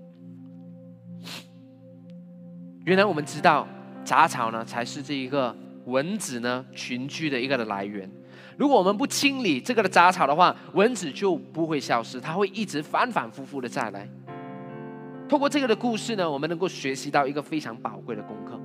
[2.84, 3.66] 原来我们知道
[4.04, 5.56] 杂草呢，才是这一个
[5.86, 8.08] 蚊子呢群居的一个的来源。
[8.58, 14.08] 如果我们不清理这个的杂草的话，蚊子就不会消失，它会一直反反复复的再来。
[15.30, 18.60] 通过这个的故事呢，我们能够学习到一个非常宝贵的功课。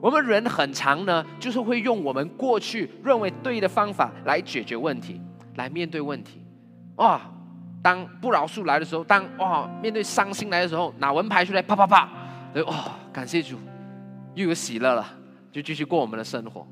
[0.00, 5.20] 我们人很长呢，就是会用我们过去认为对的方法来解决问题，
[5.56, 6.42] 来面对问题。
[6.96, 7.20] 哇，
[7.82, 12.08] 当不饶恕来的时候，当哇面对伤心来的时候，拿文牌出来，啪啪啪，
[12.52, 13.56] 对哇，感谢主，
[14.34, 15.06] 又有喜乐了，
[15.52, 16.66] 就继续过我们的生活。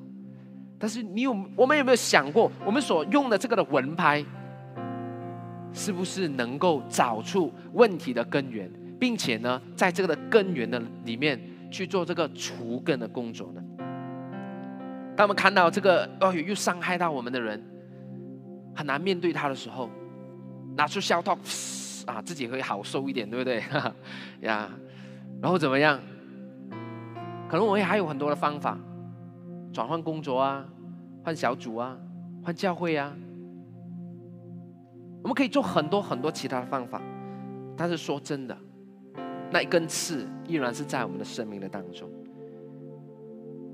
[0.78, 4.24] 但是你有，我们有没有想过，我们所用的这个的文拍，
[5.72, 11.40] 是不是能够找出问题的根源，并且呢，在这个的根源的里面
[11.70, 13.62] 去做这个除根的工作呢？
[15.16, 17.62] 当我们看到这个哦，又伤害到我们的人，
[18.74, 19.90] 很难面对他的时候，
[20.76, 21.36] 拿出消套
[22.06, 23.62] 啊，自己会好受一点，对不对？
[24.46, 24.70] 呀，
[25.42, 26.00] 然后怎么样？
[27.48, 28.78] 可能我也还有很多的方法。
[29.72, 30.64] 转换工作啊，
[31.22, 31.96] 换小组啊，
[32.42, 33.12] 换教会啊，
[35.22, 37.02] 我们可以做很多很多其他的方法，
[37.76, 38.56] 但是说真的，
[39.50, 42.10] 那一根刺依然是在我们的生命的当中，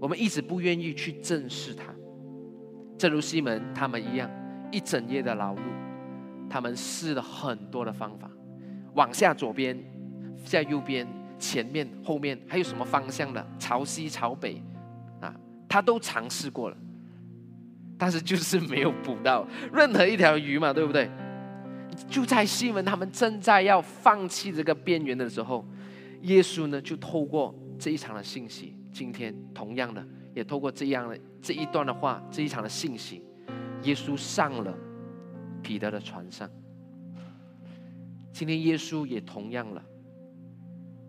[0.01, 1.85] 我们一直不愿意去正视它，
[2.97, 4.31] 正如西门他们一样，
[4.71, 5.61] 一整夜的劳碌，
[6.49, 8.31] 他们试了很多的方法，
[8.95, 9.77] 往下左边，
[10.45, 11.07] 在右边，
[11.39, 14.63] 前面后面还有什么方向的，朝西朝北。
[15.21, 15.35] 啊
[15.69, 16.77] 他都尝试过了，
[17.99, 19.45] 但是就是没有捕到。
[19.73, 21.11] 任何一条鱼嘛，对不对？
[22.09, 25.65] 就在西门他们正在要放弃这个边缘的时候，
[26.23, 33.23] 耶稣呢就透过这一场的信息，今天同样的也透过这样的这一段的话，这一场的信息，
[33.83, 34.77] 耶稣上了
[35.63, 36.49] 彼得的船上。
[38.33, 39.83] 今天耶稣也同样了，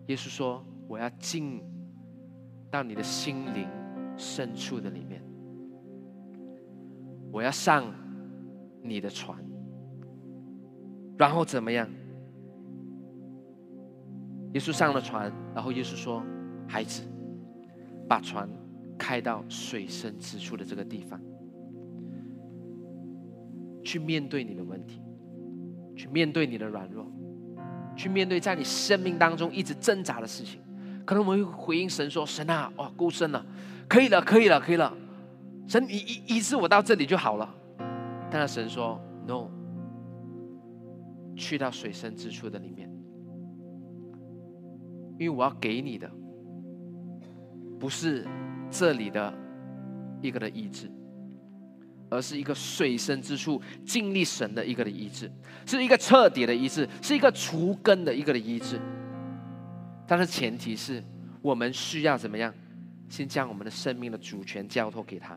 [0.06, 1.60] 耶稣说：“我要进
[2.70, 3.68] 到你的心灵。”
[4.18, 5.22] 深处的里面，
[7.30, 7.84] 我要上
[8.82, 9.36] 你的船，
[11.16, 11.88] 然后怎么样？
[14.52, 16.22] 耶稣上了船，然后耶稣说
[16.66, 17.02] ：“孩子，
[18.08, 18.48] 把船
[18.96, 21.20] 开到水深之处的这个地方。”
[23.84, 25.02] 去面对你的问题，
[25.94, 27.06] 去面对你的软弱，
[27.94, 30.60] 去面对在你生命当中一直挣扎的事情。
[31.04, 33.44] 可能我们会回应神说：“神啊，哇，够深了，
[33.88, 34.92] 可以了，可以了，可以了。
[35.68, 37.54] 神，你医医治我到这里就好了。”
[38.28, 39.48] 但是神说：“No，
[41.36, 42.90] 去到水深之处的里面，
[45.18, 46.10] 因为我要给你的
[47.78, 48.26] 不是
[48.70, 49.32] 这里的
[50.22, 50.90] 一个的医治。”
[52.08, 55.28] 而是一个水深之处经历神的一个的医治，
[55.66, 58.80] 是一个彻底的医治，是一个除根的一个的医治。
[60.06, 61.02] 但是前提是
[61.42, 62.54] 我们需要怎么样？
[63.08, 65.36] 先将我们的生命的主权交托给他，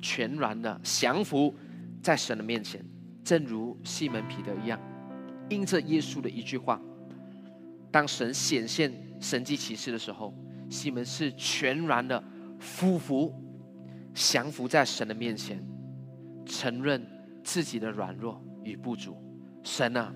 [0.00, 1.54] 全然的降服
[2.02, 2.82] 在神的面前，
[3.22, 4.80] 正如西门彼得一样，
[5.48, 6.80] 因着耶稣的一句话，
[7.90, 10.34] 当神显现神迹奇事的时候，
[10.68, 12.22] 西门是全然的
[12.58, 13.32] 俯伏。
[14.14, 15.58] 降服在神的面前，
[16.44, 17.02] 承认
[17.42, 19.16] 自己的软弱与不足。
[19.62, 20.12] 神啊，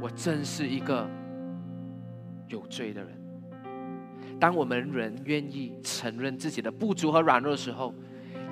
[0.00, 1.06] 我真是一个
[2.48, 3.14] 有罪的人。
[4.40, 7.94] 当我们人愿意承认自己的不足和软弱的时候，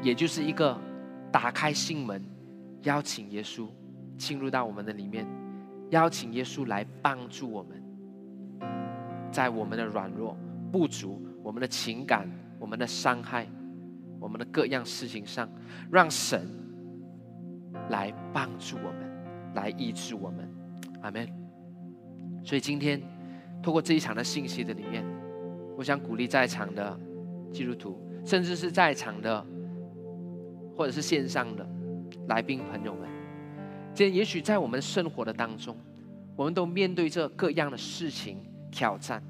[0.03, 0.79] 也就是一个
[1.33, 2.23] 打开心门，
[2.83, 3.69] 邀请耶稣
[4.17, 5.27] 进入到我们的里面，
[5.91, 7.83] 邀请耶稣来帮助我们，
[9.31, 10.37] 在我们的软弱、
[10.71, 12.29] 不足、我们的情感、
[12.59, 13.47] 我们的伤害。
[14.21, 15.49] 我们的各样事情上，
[15.91, 16.49] 让神
[17.91, 20.49] 来帮助我们，来医治我们，
[21.01, 21.29] 阿门。
[22.45, 23.03] 所以今天
[23.61, 25.05] 透过这一场的信息的里面，
[25.77, 26.97] 我想鼓励在场的
[27.53, 29.45] 基督徒，甚至是在场的
[30.77, 31.69] 或者是线上的
[32.29, 33.09] 来宾朋友们，
[33.95, 35.77] 今天也许在我们生活的当中，
[36.37, 38.39] 我们都面对着各样的事情
[38.71, 39.23] 挑战，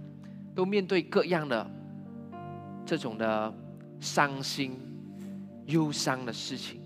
[0.54, 1.70] 都面对各样的
[2.84, 3.52] 这种的。
[4.02, 4.76] 伤心、
[5.66, 6.80] 忧伤的事情，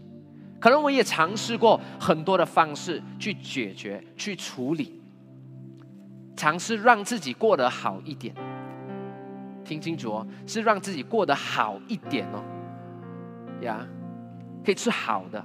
[0.61, 5.01] 可能我也尝试过很多的方式去解决、去处理，
[6.37, 8.35] 尝试让自己过得好一点。
[9.65, 12.45] 听清楚哦，是让自己过得好一点哦。
[13.63, 13.87] 呀，
[14.63, 15.43] 可以吃好的，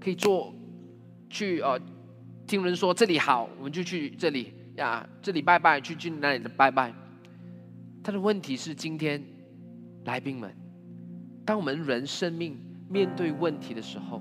[0.00, 0.54] 可以做
[1.28, 1.80] 去呃，
[2.46, 5.08] 听人说这里好，我们就去这里呀。
[5.22, 6.94] 这里拜拜，去去那里的拜拜。
[8.02, 9.22] 他的问题是今天。
[10.06, 10.54] 来宾们，
[11.46, 14.20] 当我们人生命面对问题的时候，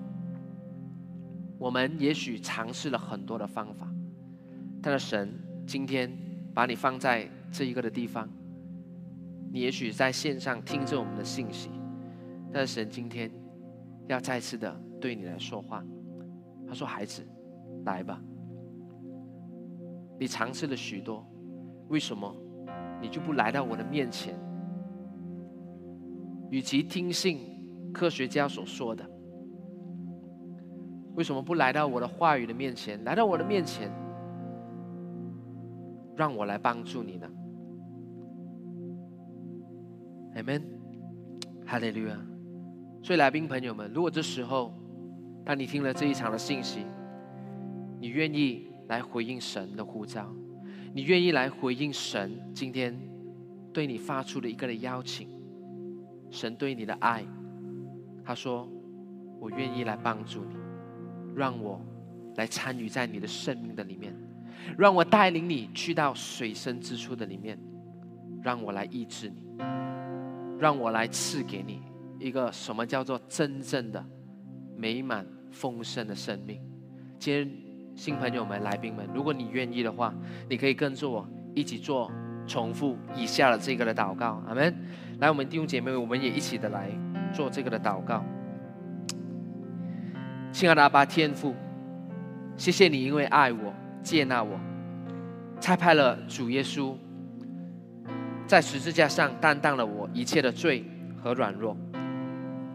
[1.60, 3.86] 我们也许尝试了很多的方法，
[4.82, 6.10] 但是神今天
[6.54, 8.30] 把你放在这一个的地方，
[9.52, 11.70] 你也许在线上听着我们的信息，
[12.54, 13.30] 但是神今天
[14.08, 15.84] 要再次的对你来说话，
[16.66, 17.22] 他说：“孩子，
[17.84, 18.24] 来吧，
[20.18, 21.28] 你尝试了许多，
[21.89, 22.34] 为什么
[23.01, 24.34] 你就不来到我的面前？”
[26.49, 27.38] 与其听信
[27.93, 29.04] 科学家所说的，
[31.16, 33.04] 为什么不来到我的话语的面前？
[33.04, 33.91] 来到我的面前，
[36.16, 37.30] 让我来帮助你呢
[40.36, 40.62] ？Amen，
[41.66, 42.18] 哈利路亚。
[43.01, 44.74] 所以，来宾朋友们，如果这时候，
[45.46, 46.86] 当你听了这一场的信息，
[48.00, 50.34] 你愿意来回应神的呼召，
[50.94, 52.98] 你愿意来回应神今天
[53.74, 55.28] 对你发出的一个的邀请。
[56.32, 57.24] 神对你的爱，
[58.26, 58.68] 他说
[59.39, 60.56] ：“我愿意来帮助你，
[61.36, 61.80] 让我
[62.38, 64.16] 来参与在你的生命的里面，
[64.76, 67.60] 让我带领你去到水深之处的里面，
[68.41, 69.46] 让我来医治你，
[70.58, 71.84] 让我来赐给你
[72.18, 74.04] 一个什么叫做真正的
[74.76, 75.24] 美满
[75.54, 76.60] 丰盛的生命。”
[77.18, 77.49] 今天
[77.95, 80.14] 新朋友们、来宾们，如果你愿意的话，
[80.49, 81.26] 你可以跟着我
[81.56, 82.12] 一起做
[82.45, 84.43] 重复以下的这个的祷告。
[84.45, 84.76] 阿门。
[85.20, 86.89] 来，我们弟兄姐妹，我们也一起的来
[87.32, 88.26] 做这个的祷告。
[90.51, 91.56] 亲爱的阿爸天父，
[92.58, 94.60] 谢谢你，因为爱我、接纳我，
[95.62, 96.93] 差派了主耶稣
[98.45, 100.84] 在十字架上担当了我一切的罪
[101.22, 101.78] 和软弱。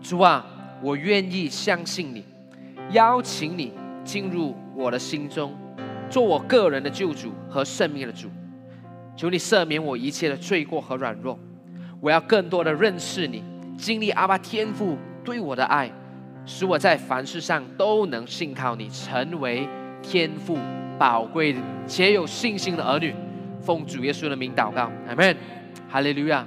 [0.00, 0.46] 主啊，
[0.80, 2.24] 我愿意相信你，
[2.90, 3.72] 邀请你
[4.04, 5.54] 进入我的心中，
[6.08, 8.28] 做我个人的救主和生命的主。
[9.16, 11.38] 求你赦免我一切的罪过和软弱。
[12.00, 13.42] 我要更多的认识你，
[13.76, 15.90] 经历阿爸天父对我的爱，
[16.46, 19.68] 使我在凡事上都能信靠你，成为
[20.00, 20.56] 天父
[20.96, 23.14] 宝贵且有信心的儿女。
[23.60, 25.36] 奉主耶稣的名祷告，阿门，
[25.88, 26.46] 哈利路亚。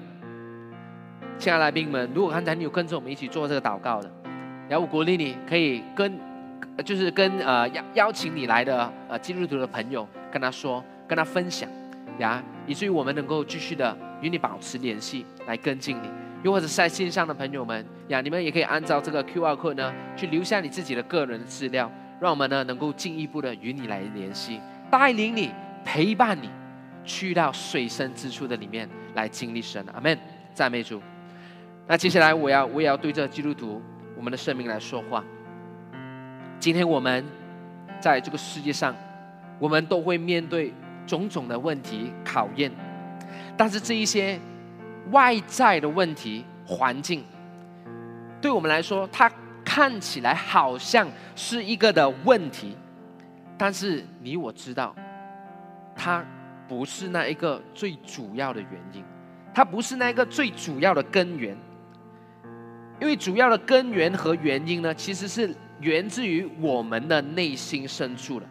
[1.37, 4.09] 亲爱的来宾们，如果刚才你有跟着我们一起做这个祷告的，
[4.69, 6.17] 然后我鼓励你可以跟，
[6.82, 11.69] 就是跟呃邀邀请你来的呃基督徒的朋友跟他说，跟他分享，
[12.19, 13.97] 呀，以至于我们能够继续的。
[14.21, 16.07] 与你保持联系，来跟进你，
[16.43, 24.61] 又或者在线上的朋友们呀，你们也可以按照这个 Q R code 呢，去留下你自己的个人的资料，让我们呢能够进一步的与你来联系，
[24.91, 25.49] 带领你，
[25.84, 26.51] 陪伴你，
[27.03, 29.84] 去到水深之处的里面来经历神。
[29.91, 30.15] 阿门，
[30.53, 31.01] 赞美主。
[31.88, 33.82] 那接下来我要我也要对着基督徒
[34.15, 35.23] 我们的生命来说话。
[36.62, 37.26] 今天我们
[37.99, 38.95] 在这个世界上，
[39.57, 40.72] 我们都会面对
[41.07, 42.72] 种种的问题考验，
[43.57, 44.39] 但是这一些。
[45.09, 47.24] 外在的问题、环境，
[48.39, 49.30] 对我们来说，它
[49.66, 52.78] 看起来好像是一个的问题，
[53.57, 54.95] 但是你我知道，
[55.95, 56.24] 它
[56.68, 59.03] 不是那一个最主要的原因，
[59.55, 61.57] 它不是那一个最主要的根源，
[63.01, 68.45] 因为主要的根源和原因呢，其实是源自于我们的内心深处的。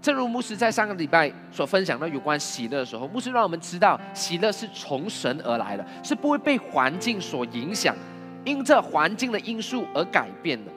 [0.00, 7.96] 正如牧师在上个礼拜所分享的有关喜乐的时候，牧师让我们知道，喜乐是从神而来的，是不会被环境所影响，
[8.44, 10.70] 因这环境的因素而改变的。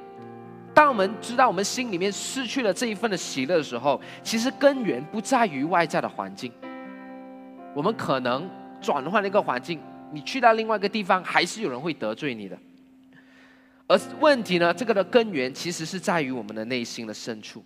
[0.74, 6.52] 当我们知道我们心里面失去了这一份的喜乐的时候，其实根源不在于外在的环境。
[7.76, 8.50] 我们可能
[8.82, 9.80] 转换了一个环境，
[10.12, 12.58] 你去到另外一个地方，还是有人会得罪你的。
[13.90, 17.66] 而问题呢，这个的根源其实是在于我们的内心的深处。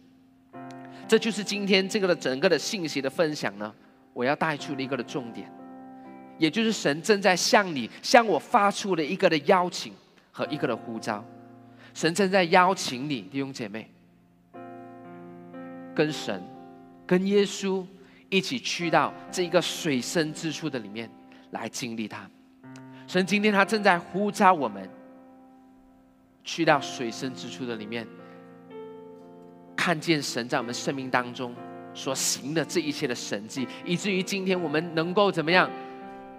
[1.06, 3.72] 这就是今天这个的整个的信息的分享呢，
[4.14, 5.52] 我要带出的一个的重点，
[6.38, 9.94] 也就是神正在向你、向我发出的一个的邀请
[10.32, 11.24] 和一个的呼召。
[11.94, 13.92] 神正在邀请你弟兄姐妹，
[15.94, 16.42] 跟神、
[17.06, 17.86] 跟耶稣
[18.30, 21.12] 一起去到这一个水深之处的里面
[21.52, 22.26] 来经历他。
[23.08, 24.90] 神今天他正在呼召我们，
[26.44, 28.08] 去到水深之处的里面。
[29.76, 31.54] 看见神在我们生命当中
[31.94, 35.70] 所行的这一切的神迹，以至于今天我们能够怎么样？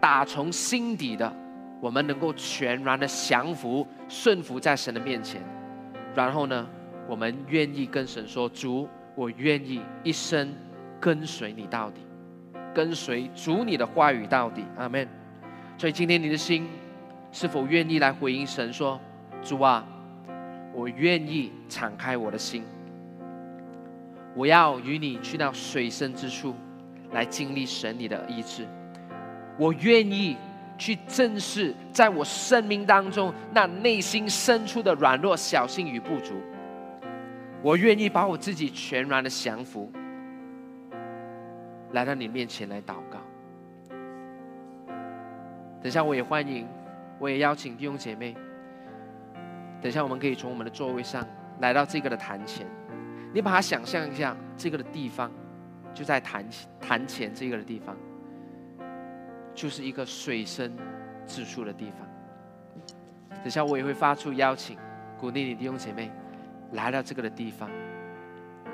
[0.01, 1.35] 打从心底的，
[1.81, 5.43] 我们能够全然的降服、顺服在神的面前。
[6.15, 6.67] 然后呢，
[7.09, 10.55] 我们愿意跟神说：“主，我愿意一生
[11.01, 12.03] 跟随你到底，
[12.75, 15.09] 跟随主你的话语到底。”阿门。
[15.79, 16.69] 所以今天你的心
[17.33, 19.01] 是否愿意来回应神说
[19.43, 19.87] ：“主啊，
[20.75, 22.65] 我愿意敞开我的心。”
[24.37, 26.55] 我要与你去到水深之处，
[27.13, 28.67] 来经历神你的医治。
[29.57, 30.37] 我愿意
[30.77, 36.35] 去正视在我生命当中那内心深处的软弱、小心与不足。
[37.63, 39.89] 我愿意把我自己全然的降服，
[41.93, 43.21] 来到你面前来祷告。
[45.81, 46.67] 等下我也欢迎，
[47.21, 48.35] 我也邀请弟兄姐妹。
[49.85, 51.23] 等下我们可以从我们的座位上
[51.61, 52.67] 来到这个的坛前。
[53.35, 55.31] 你把它想象一下，这个的地方
[55.93, 56.43] 就在坛
[56.81, 57.95] 坛前这个的地方，
[59.55, 60.75] 就是一个水深
[61.27, 63.39] 之处的地方。
[63.43, 64.79] 等下我也会发出邀请，
[65.19, 66.11] 鼓励你弟兄姐妹
[66.73, 67.69] 来到这个的地方，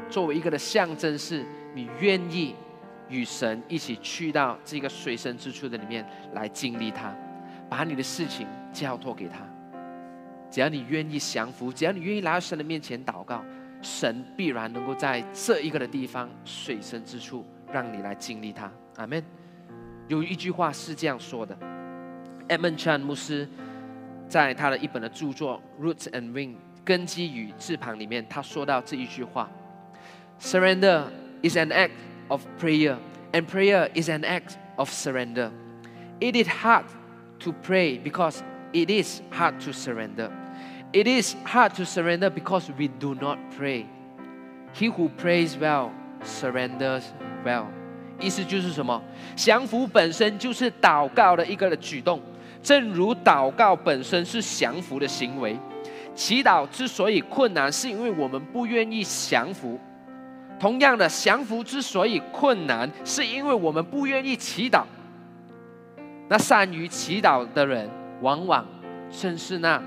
[0.09, 1.45] 作为一个的象征，是
[1.75, 2.55] 你愿意
[3.09, 7.13] 与神一起去到这个水深之处的里面来经历它，
[7.69, 9.39] 把你的事情交托给他。
[10.51, 13.45] 只要你愿意降服，只要你愿意来到神的面前祷告。
[13.83, 18.71] 神必然能够在这一个的地方水深之处，让你来经历它。
[18.97, 19.25] 阿门。
[20.07, 21.57] 有一句话是这样说的
[22.49, 23.49] ：，Edmund Chan 牧师
[24.29, 29.51] 在他的一本的著作《Roots and Wings》根基与翅膀里面，他说到这一句话
[30.41, 31.05] ：，Surrender
[31.43, 31.93] is an act
[32.29, 32.97] of prayer,
[33.33, 35.51] and prayer is an act of surrender.
[36.21, 36.85] It is hard
[37.39, 38.41] to pray because
[38.75, 40.31] it is hard to surrender.
[40.93, 43.87] It is hard to surrender because we do not pray.
[44.75, 45.91] He who prays well
[46.25, 47.05] surrenders
[47.45, 47.67] well.
[48.19, 49.01] 意思就是什么？
[49.37, 52.21] 降服本身就是祷告的一个的举动，
[52.61, 55.57] 正如祷告本身是降服的行为。
[56.17, 59.79] 祈祷之所以困难，是因为我们不愿意降服。
[60.59, 64.83] 同样的，降服之所以困难，是因为我们不愿意祈祷。
[66.29, 67.89] 那善于祈祷的人，
[68.21, 68.67] 往往
[69.09, 69.81] 正是那。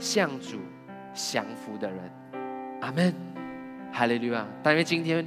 [0.00, 0.58] 向主
[1.12, 1.98] 降服的人，
[2.80, 3.14] 阿门，
[3.92, 4.46] 哈利路亚！
[4.62, 5.24] 但愿今天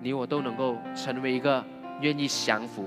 [0.00, 1.64] 你我都能够成为一个
[2.02, 2.86] 愿意降服、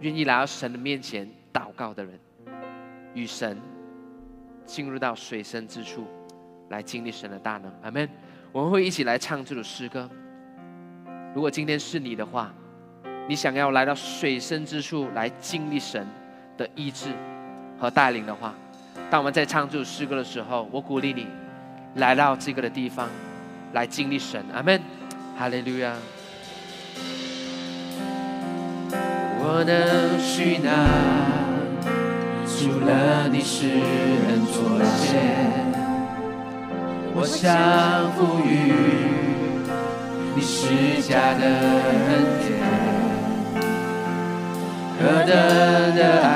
[0.00, 2.18] 愿意来到神的面前祷告的人，
[3.14, 3.56] 与神
[4.66, 6.04] 进入到水深之处，
[6.70, 8.08] 来经历神的大能，阿门。
[8.50, 10.10] 我们会一起来唱这首诗歌。
[11.34, 12.52] 如果今天是你的话，
[13.28, 16.04] 你想要来到水深之处来经历神
[16.58, 17.12] 的医治
[17.78, 18.52] 和带领的话。
[19.12, 21.26] 当我们在唱这首诗歌的时候，我鼓励你
[21.96, 23.10] 来到这个的地方，
[23.74, 24.42] 来经历神。
[24.54, 24.80] 阿门，
[25.38, 25.92] 哈利路亚。
[29.38, 30.70] 我能去哪？
[32.46, 35.20] 除了你是人作谢。
[37.14, 38.72] 我想赋予
[40.34, 41.44] 你施加的
[42.08, 42.48] 恩典，
[44.98, 45.36] 何等
[45.96, 46.30] 的爱，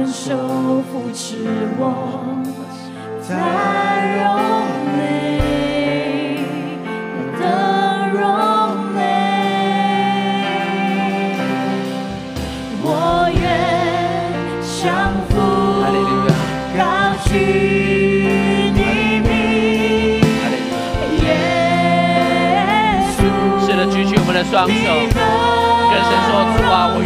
[0.00, 1.36] 你大能手扶持
[1.78, 1.82] 我，
[3.20, 3.28] 在
[4.16, 4.24] 荣
[4.96, 4.98] 美，
[7.12, 7.42] 何等
[8.18, 8.22] 荣
[8.94, 8.98] 美，
[12.82, 12.84] 我
[13.34, 13.38] 愿
[14.80, 14.88] 降
[15.28, 15.30] 服，
[15.82, 16.30] 哈利路亚，
[16.78, 16.80] 哈
[20.48, 20.72] 利路
[21.26, 21.26] 亚。
[21.26, 21.28] 耶
[23.16, 23.20] 稣。
[23.66, 24.72] 是的，举起我们的双手，
[25.90, 26.96] 跟神说：主啊，我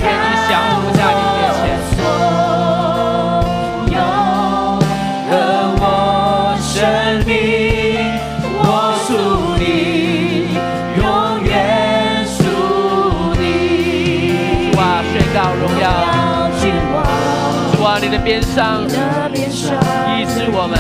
[18.41, 19.75] 主啊，你的边上的边上，
[20.19, 20.75] 医治我们，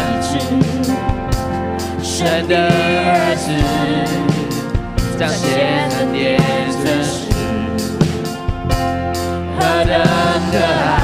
[2.02, 3.46] 神的儿子
[5.18, 5.42] 彰显
[5.98, 6.18] 恩典
[6.82, 7.12] 真实，
[9.56, 9.92] 何等
[10.52, 11.03] 的爱，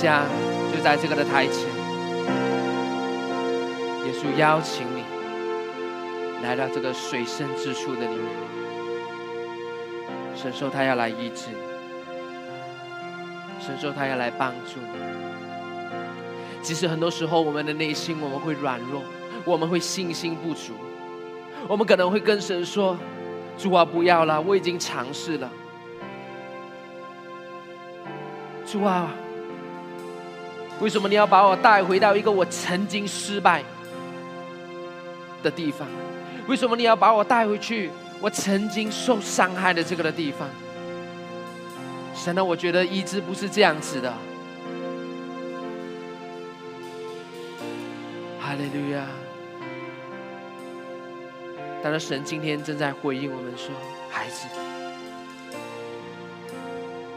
[0.00, 0.24] 家，
[0.72, 1.68] 就在这个的台前，
[4.06, 5.04] 耶稣邀请你
[6.42, 8.24] 来到这个水深之处的里面，
[10.34, 11.58] 神说他要来医治你。
[13.60, 14.88] 神说他要来帮助你。
[16.62, 19.02] 即使很多时候我们的内心我们会软弱，
[19.44, 20.72] 我们会信心不足，
[21.68, 22.96] 我们可能会跟神说
[23.58, 25.52] ：“主啊，不要了，我已经尝试了。”
[28.64, 29.10] 主啊，
[30.80, 33.62] 为什么你要把我带回到一个我曾经失败
[35.42, 35.86] 的地方？
[36.46, 40.48] 为什么你要把我带回去我曾经受伤害的这个的地方？
[42.14, 44.12] 神啊，我觉得医治不是这样子的。
[48.40, 49.06] 哈利路亚！
[51.82, 53.72] 但是神今天正在回应我们说
[54.10, 54.46] ：“孩子，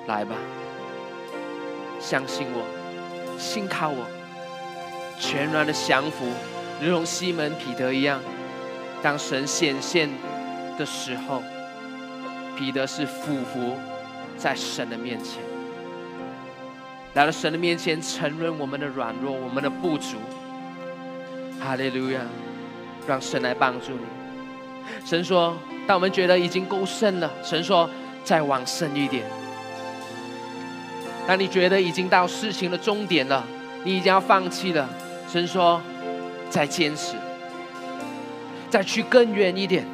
[0.08, 0.36] 来吧。”
[2.00, 2.64] 相信我，
[3.38, 4.06] 信靠我，
[5.20, 6.26] 全然的降服，
[6.82, 8.20] 如同西门彼得一样。
[9.02, 10.10] 当神显现
[10.78, 11.42] 的时候，
[12.58, 13.78] 彼得是俯伏
[14.38, 15.42] 在神的面前，
[17.14, 20.18] 来到神的面前，承认我们的软弱，我们的不足。
[21.60, 22.22] 哈利路亚！
[23.06, 24.06] 让神来帮助你。
[25.06, 27.90] 神说：“当我们觉得已经够深了，神说
[28.24, 29.24] 再往深一点。”
[31.26, 33.44] 当你觉得已经到事情的终点了，
[33.84, 34.88] 你已经要放弃了，
[35.32, 35.82] 神说
[36.50, 37.16] ：“再坚持，
[38.70, 39.86] 再去更远一点。”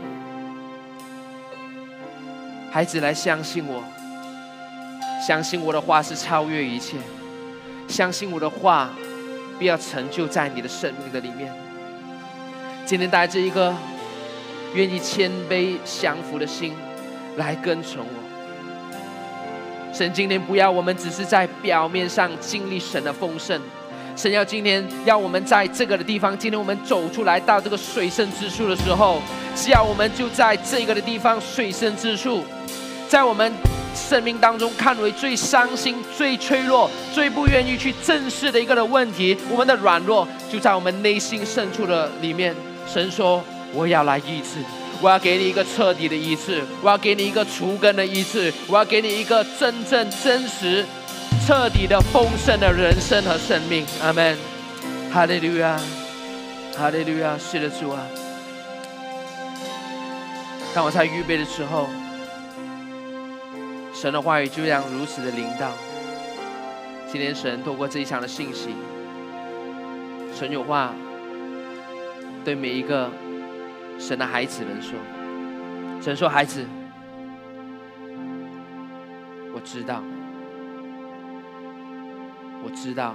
[2.72, 3.84] 孩子，来相信我，
[5.28, 6.98] 相信我的话是超越一切，
[7.88, 8.90] 相信我的话
[9.60, 11.54] 必要成就在你的生命的里面。
[12.86, 13.76] 今天带着一个
[14.74, 16.74] 愿意谦卑降服的心
[17.38, 18.29] 来跟从我。
[20.00, 23.60] 神今天不要我们只是在表面上经历神的丰盛，
[24.16, 29.22] 神要今天要我们在这个的地方，今天我们走出来到这个水深之处的时候，
[29.58, 32.46] 只要我们就在这个的地方水深之处，
[33.10, 33.52] 在我们
[33.94, 42.56] 生命当中看为最伤心、最脆弱、最不愿意去正视的一个的问题，我们的软弱就在我们内心深处的里面。
[42.88, 43.44] 神说
[43.76, 44.64] ：“我要来医治。”
[45.02, 50.86] 我要给你一个彻底的医治，我要给你一个除根的医治，我要给你一个真正真实、
[51.48, 53.86] 彻底的丰盛的人生和生命。
[54.02, 54.38] 阿门，
[55.10, 55.80] 哈利路亚，
[56.78, 58.06] 哈利路亚，是的主啊！
[60.76, 61.88] 当我在预备的时候，
[63.94, 65.72] 神的话语就这样如此的灵到。
[67.10, 68.76] 今天神透过这一场的信息，
[70.38, 70.94] 神有话
[72.44, 73.10] 对每一个。
[74.00, 74.98] 神的孩子们说
[76.02, 76.66] ：“神说，孩子，
[79.54, 80.02] 我知道，
[82.64, 83.14] 我知道，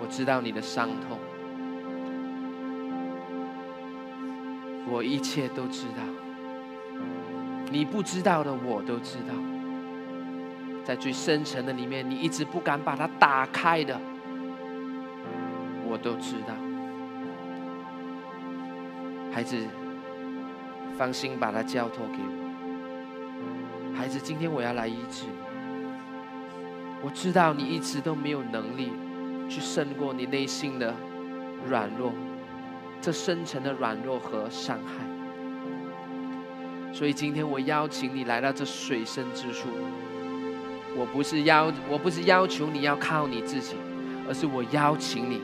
[0.00, 1.18] 我知道你的伤痛，
[4.90, 6.02] 我一切都知道。
[7.70, 9.34] 你不知道的，我都知道。
[10.82, 14.00] 在最深层的里面，你一直不敢把它打开的，
[15.86, 16.54] 我都知道。”
[19.32, 19.56] 孩子，
[20.98, 23.94] 放心，把他交托给我。
[23.96, 25.32] 孩子，今天我要来医治你。
[27.02, 28.92] 我知道你一直都没有能力
[29.48, 30.94] 去胜过你内心的
[31.66, 32.12] 软弱，
[33.00, 35.04] 这深层的软弱和伤害。
[36.92, 39.68] 所以今天我邀请你来到这水深之处。
[40.94, 43.76] 我不是要，我不是要求你要靠你自己，
[44.28, 45.40] 而是我邀请你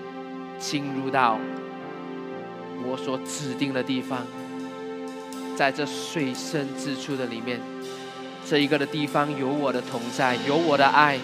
[0.59, 1.39] 进入到。
[2.85, 4.27] 我所指定的地方，
[5.57, 7.61] 在这水深之处的里面，
[8.49, 11.19] 这一个的地方有我的同在，有我的爱，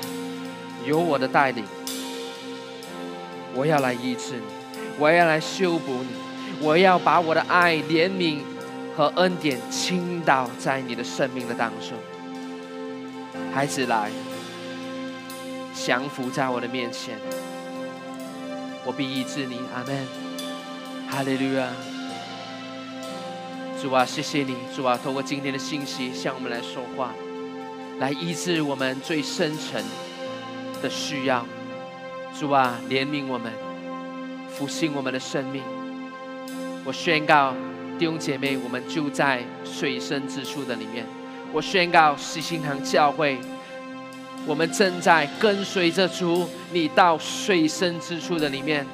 [0.85, 1.65] 有我的带领。
[3.55, 4.43] 我要来医治你，
[4.99, 6.09] 我要来修补你，
[6.61, 8.39] 我要把我的爱、怜悯
[8.97, 11.97] 和恩典倾倒在你的生命的当中。
[13.55, 14.11] 孩子来，
[15.73, 17.17] 降服在我的面前，
[18.85, 19.61] 我必医治你。
[19.73, 20.34] 阿门。
[21.15, 21.69] 哈利路亚，
[23.81, 27.15] 主啊，谢谢你，主啊，透过今天的信息向我们来说话，
[28.01, 29.85] 来医治我们最深沉
[30.83, 31.47] 的需要。
[32.37, 33.53] 主啊，怜悯我们，
[34.49, 35.62] 复兴我们的生命。
[36.85, 37.55] 我宣告
[37.97, 41.07] 弟兄姐妹，我们就在水深之处的里面。
[41.53, 43.39] 我宣告西心堂教会，
[44.47, 48.85] 我们正在跟随着主，你到水深之处的里面。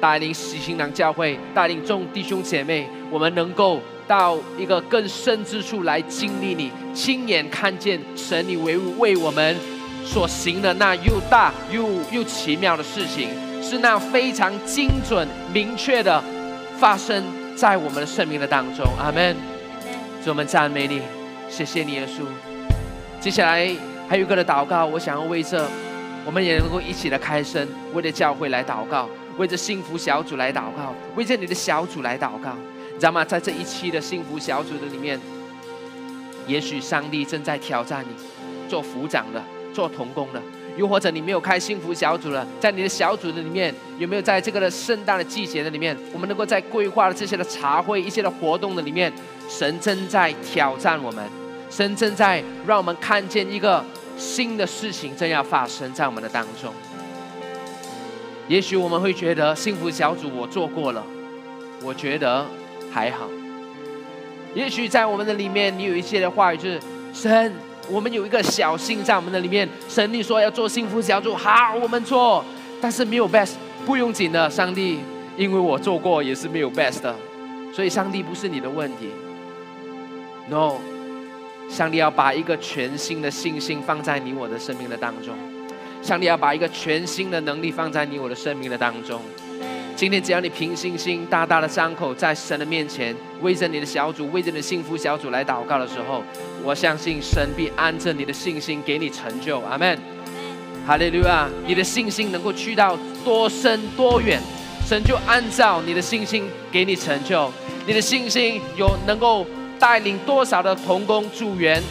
[0.00, 9.56] 带领喜新郎教会，带领众弟兄姐妹，我们能够到一个更深之处来经历你，亲眼看见神你为为我们
[10.04, 13.28] 所行的那又大又又奇妙的事情，
[13.62, 16.22] 是那非常精准明确的
[16.78, 17.22] 发生
[17.56, 18.86] 在我们的生命的当中。
[18.98, 19.36] 阿门。
[20.24, 21.00] 主，我们赞美你，
[21.48, 22.22] 谢谢你，耶稣。
[23.20, 23.68] 接下来
[24.08, 25.66] 还有一个的祷告，我想要为这，
[26.24, 29.08] 我们也能够一起来开声，为了教会来祷告。
[29.38, 32.54] 为着幸福小组来祷告，为着你的小组来祷告，
[32.92, 33.24] 你知道吗？
[33.24, 35.18] 在这一期的幸福小组的里面，
[36.46, 40.42] 也许上帝正在挑战你，做副长的，做童工的。
[40.76, 49.12] 又或者你没有开幸福小组了，在你的小组的里面，有没有在这个的圣诞的季节的里面，我们能够在规划的这些的茶会、一些的活动的里面，
[49.48, 51.24] 神正在挑战我们，
[51.68, 53.84] 神正在让我们看见一个
[54.16, 56.72] 新的事情正要发生在我们的当中。
[58.48, 61.04] 也许我们会觉得幸福小组我做过了，
[61.82, 62.44] 我觉得
[62.90, 63.28] 还好。
[64.54, 66.80] 也许在我们的里面，你有一些的话语就是
[67.12, 67.52] 神。
[67.90, 72.44] 我们有一个小心在我们的里面，神你说要做幸福小组，好，我们做，
[72.82, 73.54] 但是没有 best，
[73.86, 74.98] 不用紧的，上帝，
[75.38, 77.16] 因为我做过也是没有 best 的，
[77.72, 79.08] 所以上帝不是你的问题
[80.50, 80.74] ，no，
[81.70, 85.34] 上帝要把一个全新的信心放在你我的生命的当中，
[86.02, 89.20] 上帝要把一个全新的能力放在你我的生命的当中。
[89.96, 96.22] 今天只要你凭信心大大的张口，在神的面前为着你的小组、为着你的幸福小组来祷告的时候，
[96.62, 99.60] 我相信神必按着你的信心给你成就。
[99.62, 99.98] 阿门。
[100.86, 101.48] 哈利路亚！
[101.66, 104.40] 你的信心能够去到多深多远，
[104.86, 107.52] 神就按照你的信心给你成就。
[107.86, 109.44] 你的信心有能够
[109.78, 111.82] 带领多少的童工组员，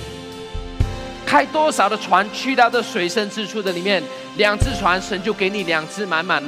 [1.27, 4.01] 开多少的船去到这水深之处的里面，
[4.37, 6.41] 两只船，神就给你两只满满。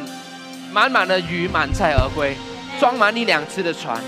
[0.71, 2.33] 满满的鱼满载而归，
[2.79, 4.01] 装满你两只的船。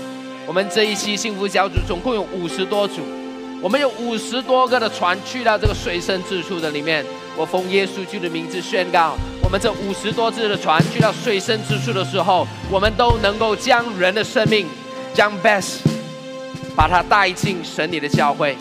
[0.46, 3.02] 我们这一期幸福小组总共有五十多组，
[3.60, 7.04] 我们有五十多个的船去到这个水深之处的里面。
[7.36, 14.66] 我奉耶稣基督的名字宣告，我们这五十多只的船去到水深之处的时候，我们都能够将人的生命，
[15.12, 15.80] 将 best，
[16.74, 18.56] 把它带进神你的教会，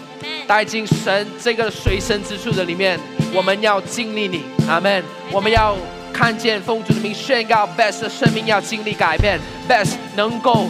[0.52, 3.00] 带进神这个随身之处的里面。
[3.34, 5.02] 我们要经历你，阿门。
[5.32, 5.78] 我们要。
[6.14, 10.68] 看见奉主的名宣告，best 的生命要经历改变，best 能够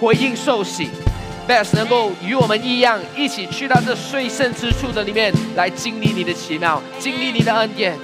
[0.00, 0.88] 回应受洗
[1.48, 7.96] ，best 能够与我们一样，一起去到这随身之处的里面来经历你的奇妙，经历你的恩典。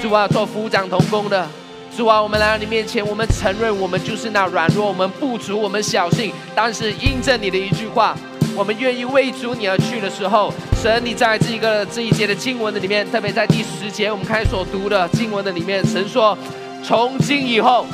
[0.00, 1.46] 主啊，做副长同工的，
[1.94, 8.16] 主啊，我们来到你面前，我们承认我们就是那软弱，我们不足，我们小信，但是印证你的一句话。
[8.58, 10.52] 我们愿意为主你而去的时候，
[10.82, 16.36] 神，你在这一个这一节的经文的里面，特别在第十节我们开始所读的经文的里面，神说：
[16.82, 17.86] 从今以后，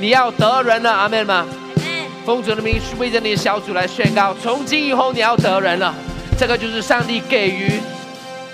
[0.00, 1.46] 你要得人了，阿门吗？
[2.24, 5.94] 奉主的名为着你的小组来宣告：从今以后你要得人了。
[6.38, 7.78] 这个就是上帝给予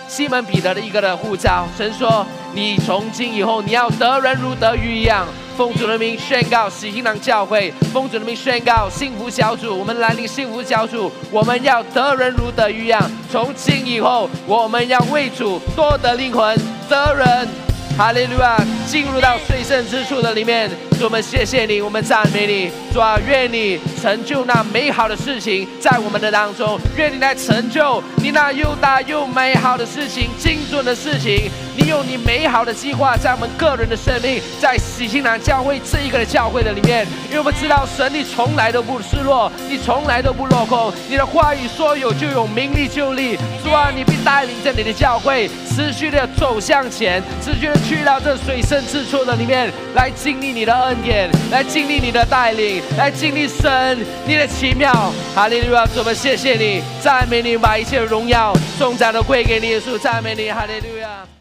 [0.08, 1.68] 西门彼得的一个的护照。
[1.76, 5.24] 神说：你从今以后你要得人如得鱼一样。
[5.58, 13.10] 奉主的名宣告喜新郎教会，奉主的名宣告幸福小组，我们来临幸福小组，我们要得人如得鱼一样。
[13.28, 16.56] 从今以后，我们要为主多得灵魂，
[16.88, 17.48] 得人。
[17.96, 18.56] 哈利路亚！
[18.86, 31.48] 进入到最圣之处的里面，主我们谢谢你，我们赞美你，主啊，愿你成就那美好的事情在我们的当中，愿你来成就你那又大又美好的事情，精准的事情。
[31.76, 43.36] 你有你美好的计划在我们个人的生命，在喜庆南教会这一个的教会的里面，因为我们知道神你从来都不失落，你从来都不落空，你的话语说有就有，名利就利。
[43.62, 47.78] 主啊，你必带领着你的教会持续的走向前，持续的。
[47.88, 55.12] 去到这水深之处的里面，来经历你的恩恩典，来经历你的带领，来经历神你的奇妙。
[55.34, 55.84] 哈利路亚！
[55.84, 61.37] 主，我们谢谢你，赞美你，把一切荣耀、颂赞都归给你，耶稣，赞美你，哈利路亚。